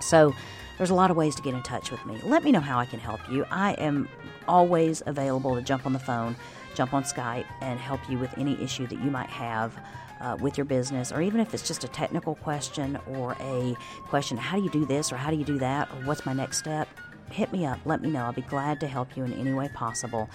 So 0.00 0.34
there's 0.78 0.90
a 0.90 0.94
lot 0.94 1.10
of 1.10 1.16
ways 1.16 1.34
to 1.36 1.42
get 1.42 1.54
in 1.54 1.62
touch 1.62 1.90
with 1.90 2.04
me. 2.06 2.20
Let 2.22 2.44
me 2.44 2.52
know 2.52 2.60
how 2.60 2.78
I 2.78 2.86
can 2.86 3.00
help 3.00 3.20
you. 3.30 3.44
I 3.50 3.72
am 3.72 4.08
always 4.46 5.02
available 5.06 5.54
to 5.56 5.62
jump 5.62 5.86
on 5.86 5.92
the 5.92 5.98
phone, 5.98 6.36
jump 6.74 6.94
on 6.94 7.02
Skype, 7.02 7.46
and 7.60 7.80
help 7.80 8.00
you 8.08 8.18
with 8.18 8.36
any 8.38 8.60
issue 8.62 8.86
that 8.86 9.02
you 9.02 9.10
might 9.10 9.30
have 9.30 9.76
uh, 10.20 10.36
with 10.40 10.56
your 10.56 10.64
business, 10.64 11.12
or 11.12 11.20
even 11.20 11.40
if 11.40 11.54
it's 11.54 11.66
just 11.66 11.84
a 11.84 11.88
technical 11.88 12.34
question 12.36 12.98
or 13.06 13.36
a 13.40 13.74
question, 14.04 14.36
how 14.36 14.56
do 14.56 14.62
you 14.62 14.70
do 14.70 14.84
this 14.86 15.12
or 15.12 15.16
how 15.16 15.30
do 15.30 15.36
you 15.36 15.44
do 15.44 15.58
that, 15.58 15.90
or 15.90 15.96
what's 16.04 16.24
my 16.26 16.32
next 16.32 16.58
step, 16.58 16.88
hit 17.30 17.52
me 17.52 17.66
up. 17.66 17.78
Let 17.84 18.02
me 18.02 18.10
know. 18.10 18.24
I'll 18.24 18.32
be 18.32 18.42
glad 18.42 18.80
to 18.80 18.86
help 18.86 19.16
you 19.16 19.24
in 19.24 19.32
any 19.32 19.52
way 19.52 19.68
possible. 19.68 20.28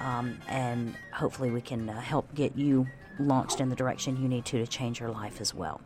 Um, 0.00 0.38
and 0.48 0.96
hopefully, 1.12 1.50
we 1.50 1.60
can 1.60 1.88
uh, 1.88 2.00
help 2.00 2.34
get 2.34 2.56
you 2.56 2.86
launched 3.18 3.60
in 3.60 3.68
the 3.68 3.76
direction 3.76 4.20
you 4.20 4.28
need 4.28 4.44
to 4.46 4.58
to 4.58 4.66
change 4.66 5.00
your 5.00 5.10
life 5.10 5.40
as 5.40 5.54
well. 5.54 5.80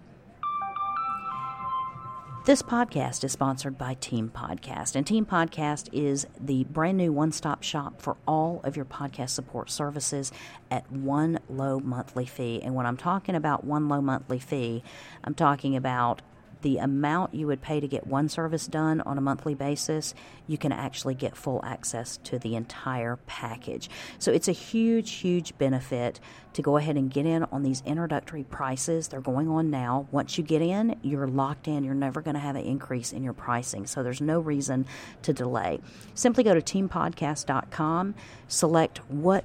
This 2.46 2.62
podcast 2.62 3.24
is 3.24 3.32
sponsored 3.32 3.76
by 3.76 3.94
Team 3.94 4.30
Podcast, 4.32 4.94
and 4.94 5.04
Team 5.04 5.26
Podcast 5.26 5.88
is 5.92 6.28
the 6.38 6.62
brand 6.62 6.96
new 6.96 7.12
one 7.12 7.32
stop 7.32 7.64
shop 7.64 8.00
for 8.00 8.16
all 8.24 8.60
of 8.62 8.76
your 8.76 8.84
podcast 8.84 9.30
support 9.30 9.68
services 9.68 10.30
at 10.70 10.88
one 10.92 11.40
low 11.48 11.80
monthly 11.80 12.24
fee. 12.24 12.60
And 12.62 12.76
when 12.76 12.86
I'm 12.86 12.96
talking 12.96 13.34
about 13.34 13.64
one 13.64 13.88
low 13.88 14.00
monthly 14.00 14.38
fee, 14.38 14.84
I'm 15.24 15.34
talking 15.34 15.74
about 15.74 16.22
the 16.62 16.78
amount 16.78 17.34
you 17.34 17.46
would 17.46 17.60
pay 17.60 17.80
to 17.80 17.88
get 17.88 18.06
one 18.06 18.28
service 18.28 18.66
done 18.66 19.00
on 19.02 19.18
a 19.18 19.20
monthly 19.20 19.54
basis, 19.54 20.14
you 20.46 20.58
can 20.58 20.72
actually 20.72 21.14
get 21.14 21.36
full 21.36 21.60
access 21.64 22.16
to 22.24 22.38
the 22.38 22.54
entire 22.54 23.16
package. 23.26 23.90
So 24.18 24.32
it's 24.32 24.48
a 24.48 24.52
huge, 24.52 25.12
huge 25.12 25.56
benefit 25.58 26.20
to 26.54 26.62
go 26.62 26.76
ahead 26.76 26.96
and 26.96 27.10
get 27.10 27.26
in 27.26 27.44
on 27.44 27.62
these 27.62 27.82
introductory 27.84 28.42
prices. 28.44 29.08
They're 29.08 29.20
going 29.20 29.48
on 29.48 29.70
now. 29.70 30.08
Once 30.10 30.38
you 30.38 30.44
get 30.44 30.62
in, 30.62 30.98
you're 31.02 31.28
locked 31.28 31.68
in. 31.68 31.84
You're 31.84 31.94
never 31.94 32.22
going 32.22 32.34
to 32.34 32.40
have 32.40 32.56
an 32.56 32.64
increase 32.64 33.12
in 33.12 33.22
your 33.22 33.34
pricing. 33.34 33.86
So 33.86 34.02
there's 34.02 34.20
no 34.20 34.40
reason 34.40 34.86
to 35.22 35.32
delay. 35.32 35.80
Simply 36.14 36.44
go 36.44 36.54
to 36.54 36.62
teampodcast.com, 36.62 38.14
select 38.48 38.98
what 39.10 39.44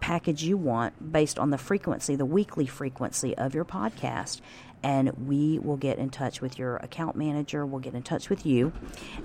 package 0.00 0.42
you 0.42 0.56
want 0.56 1.12
based 1.12 1.38
on 1.38 1.50
the 1.50 1.58
frequency, 1.58 2.14
the 2.14 2.24
weekly 2.24 2.66
frequency 2.66 3.36
of 3.36 3.54
your 3.54 3.64
podcast, 3.64 4.40
and 4.82 5.10
we 5.26 5.58
will 5.58 5.76
get 5.76 5.98
in 5.98 6.10
touch 6.10 6.40
with 6.40 6.58
your 6.58 6.76
account 6.76 7.16
manager. 7.16 7.66
We'll 7.66 7.80
get 7.80 7.94
in 7.94 8.02
touch 8.02 8.30
with 8.30 8.46
you, 8.46 8.72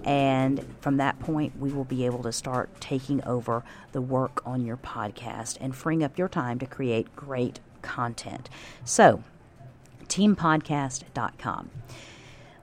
and 0.04 0.66
from 0.82 0.98
that 0.98 1.20
point, 1.20 1.60
we 1.60 1.72
will 1.72 1.86
be 1.86 2.06
able 2.06 2.24
to 2.24 2.32
start 2.32 2.82
taking 2.82 3.24
over 3.26 3.64
the 3.92 4.02
work 4.02 4.42
on 4.46 4.66
your 4.66 4.78
podcast 4.78 5.58
and 5.60 5.76
freeing 5.76 6.04
up 6.04 6.18
your 6.18 6.30
time 6.30 6.60
to 6.60 6.66
create 6.66 7.16
great 7.16 7.60
content. 7.82 8.50
So, 8.84 9.24
teampodcast.com. 10.08 11.70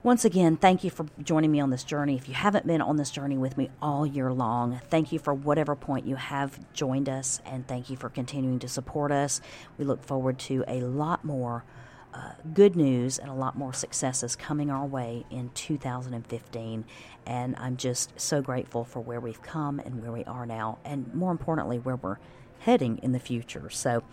Once 0.01 0.23
again, 0.23 0.55
thank 0.55 0.81
you 0.85 0.89
for 0.89 1.05
joining 1.21 1.51
me 1.51 1.59
on 1.59 1.71
this 1.71 1.83
journey. 1.83 2.15
If 2.15 2.29
you 2.29 2.33
haven't 2.33 2.65
been 2.65 2.81
on 2.81 2.95
this 2.95 3.11
journey 3.11 3.37
with 3.37 3.57
me 3.57 3.69
all 3.81 4.05
year 4.05 4.31
long, 4.31 4.79
thank 4.89 5.11
you 5.11 5.19
for 5.19 5.33
whatever 5.33 5.75
point 5.75 6.05
you 6.05 6.15
have 6.15 6.57
joined 6.71 7.09
us, 7.09 7.41
and 7.45 7.67
thank 7.67 7.89
you 7.89 7.97
for 7.97 8.07
continuing 8.07 8.59
to 8.59 8.69
support 8.69 9.11
us. 9.11 9.41
We 9.77 9.83
look 9.83 10.05
forward 10.05 10.39
to 10.39 10.63
a 10.69 10.79
lot 10.79 11.25
more 11.25 11.65
uh, 12.13 12.31
good 12.53 12.75
news 12.75 13.19
and 13.19 13.29
a 13.29 13.33
lot 13.33 13.57
more 13.57 13.73
successes 13.73 14.35
coming 14.35 14.69
our 14.69 14.85
way 14.85 15.25
in 15.29 15.49
2015. 15.53 16.85
And 17.25 17.55
I'm 17.57 17.77
just 17.77 18.19
so 18.19 18.41
grateful 18.41 18.83
for 18.83 18.99
where 18.99 19.19
we've 19.19 19.41
come 19.41 19.79
and 19.79 20.01
where 20.01 20.11
we 20.11 20.23
are 20.25 20.45
now, 20.45 20.79
and 20.83 21.13
more 21.13 21.31
importantly, 21.31 21.77
where 21.77 21.95
we're 21.95 22.17
heading 22.59 22.97
in 22.99 23.11
the 23.11 23.19
future. 23.19 23.69
So 23.69 24.03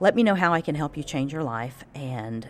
let 0.00 0.14
me 0.14 0.22
know 0.22 0.34
how 0.34 0.52
I 0.52 0.60
can 0.60 0.74
help 0.74 0.96
you 0.96 1.02
change 1.02 1.32
your 1.32 1.42
life. 1.42 1.84
And 1.94 2.48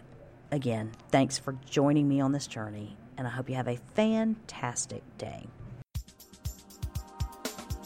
again, 0.51 0.93
thanks 1.11 1.39
for 1.39 1.57
joining 1.69 2.09
me 2.09 2.21
on 2.21 2.33
this 2.33 2.47
journey, 2.47 2.97
and 3.17 3.27
I 3.27 3.31
hope 3.31 3.49
you 3.49 3.57
have 3.57 3.69
a 3.69 3.79
fantastic 3.95 5.03
day. 5.19 5.47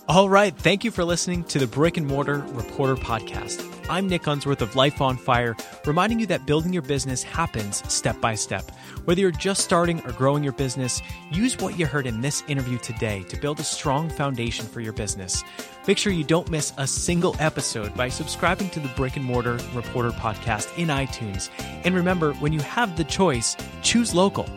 All 0.09 0.29
right. 0.29 0.57
Thank 0.57 0.85
you 0.85 0.93
for 0.93 1.05
listening 1.05 1.43
to 1.45 1.59
the 1.59 1.67
Brick 1.67 1.97
and 1.97 2.07
Mortar 2.07 2.39
Reporter 2.39 2.95
Podcast. 2.95 3.66
I'm 3.89 4.09
Nick 4.09 4.27
Unsworth 4.27 4.63
of 4.63 4.75
Life 4.75 5.01
on 5.01 5.17
Fire, 5.17 5.57
reminding 5.87 6.19
you 6.19 6.27
that 6.27 6.45
building 6.45 6.73
your 6.73 6.83
business 6.83 7.23
happens 7.23 7.85
step 7.93 8.21
by 8.21 8.35
step. 8.35 8.73
Whether 9.05 9.21
you're 9.21 9.31
just 9.31 9.63
starting 9.63 10.01
or 10.05 10.11
growing 10.11 10.43
your 10.43 10.55
business, 10.55 11.01
use 11.31 11.57
what 11.59 11.79
you 11.79 11.87
heard 11.87 12.05
in 12.05 12.21
this 12.21 12.43
interview 12.49 12.79
today 12.79 13.23
to 13.29 13.37
build 13.37 13.61
a 13.61 13.65
strong 13.65 14.11
foundation 14.11 14.67
for 14.67 14.81
your 14.81 14.93
business. 14.93 15.45
Make 15.87 15.99
sure 15.99 16.13
you 16.13 16.25
don't 16.25 16.51
miss 16.51 16.73
a 16.79 16.87
single 16.87 17.37
episode 17.39 17.95
by 17.95 18.09
subscribing 18.09 18.71
to 18.71 18.81
the 18.81 18.89
Brick 18.97 19.15
and 19.15 19.25
Mortar 19.25 19.61
Reporter 19.73 20.11
Podcast 20.11 20.77
in 20.77 20.89
iTunes. 20.89 21.49
And 21.85 21.95
remember, 21.95 22.33
when 22.35 22.53
you 22.53 22.61
have 22.61 22.97
the 22.97 23.05
choice, 23.05 23.57
choose 23.83 24.13
local. 24.13 24.49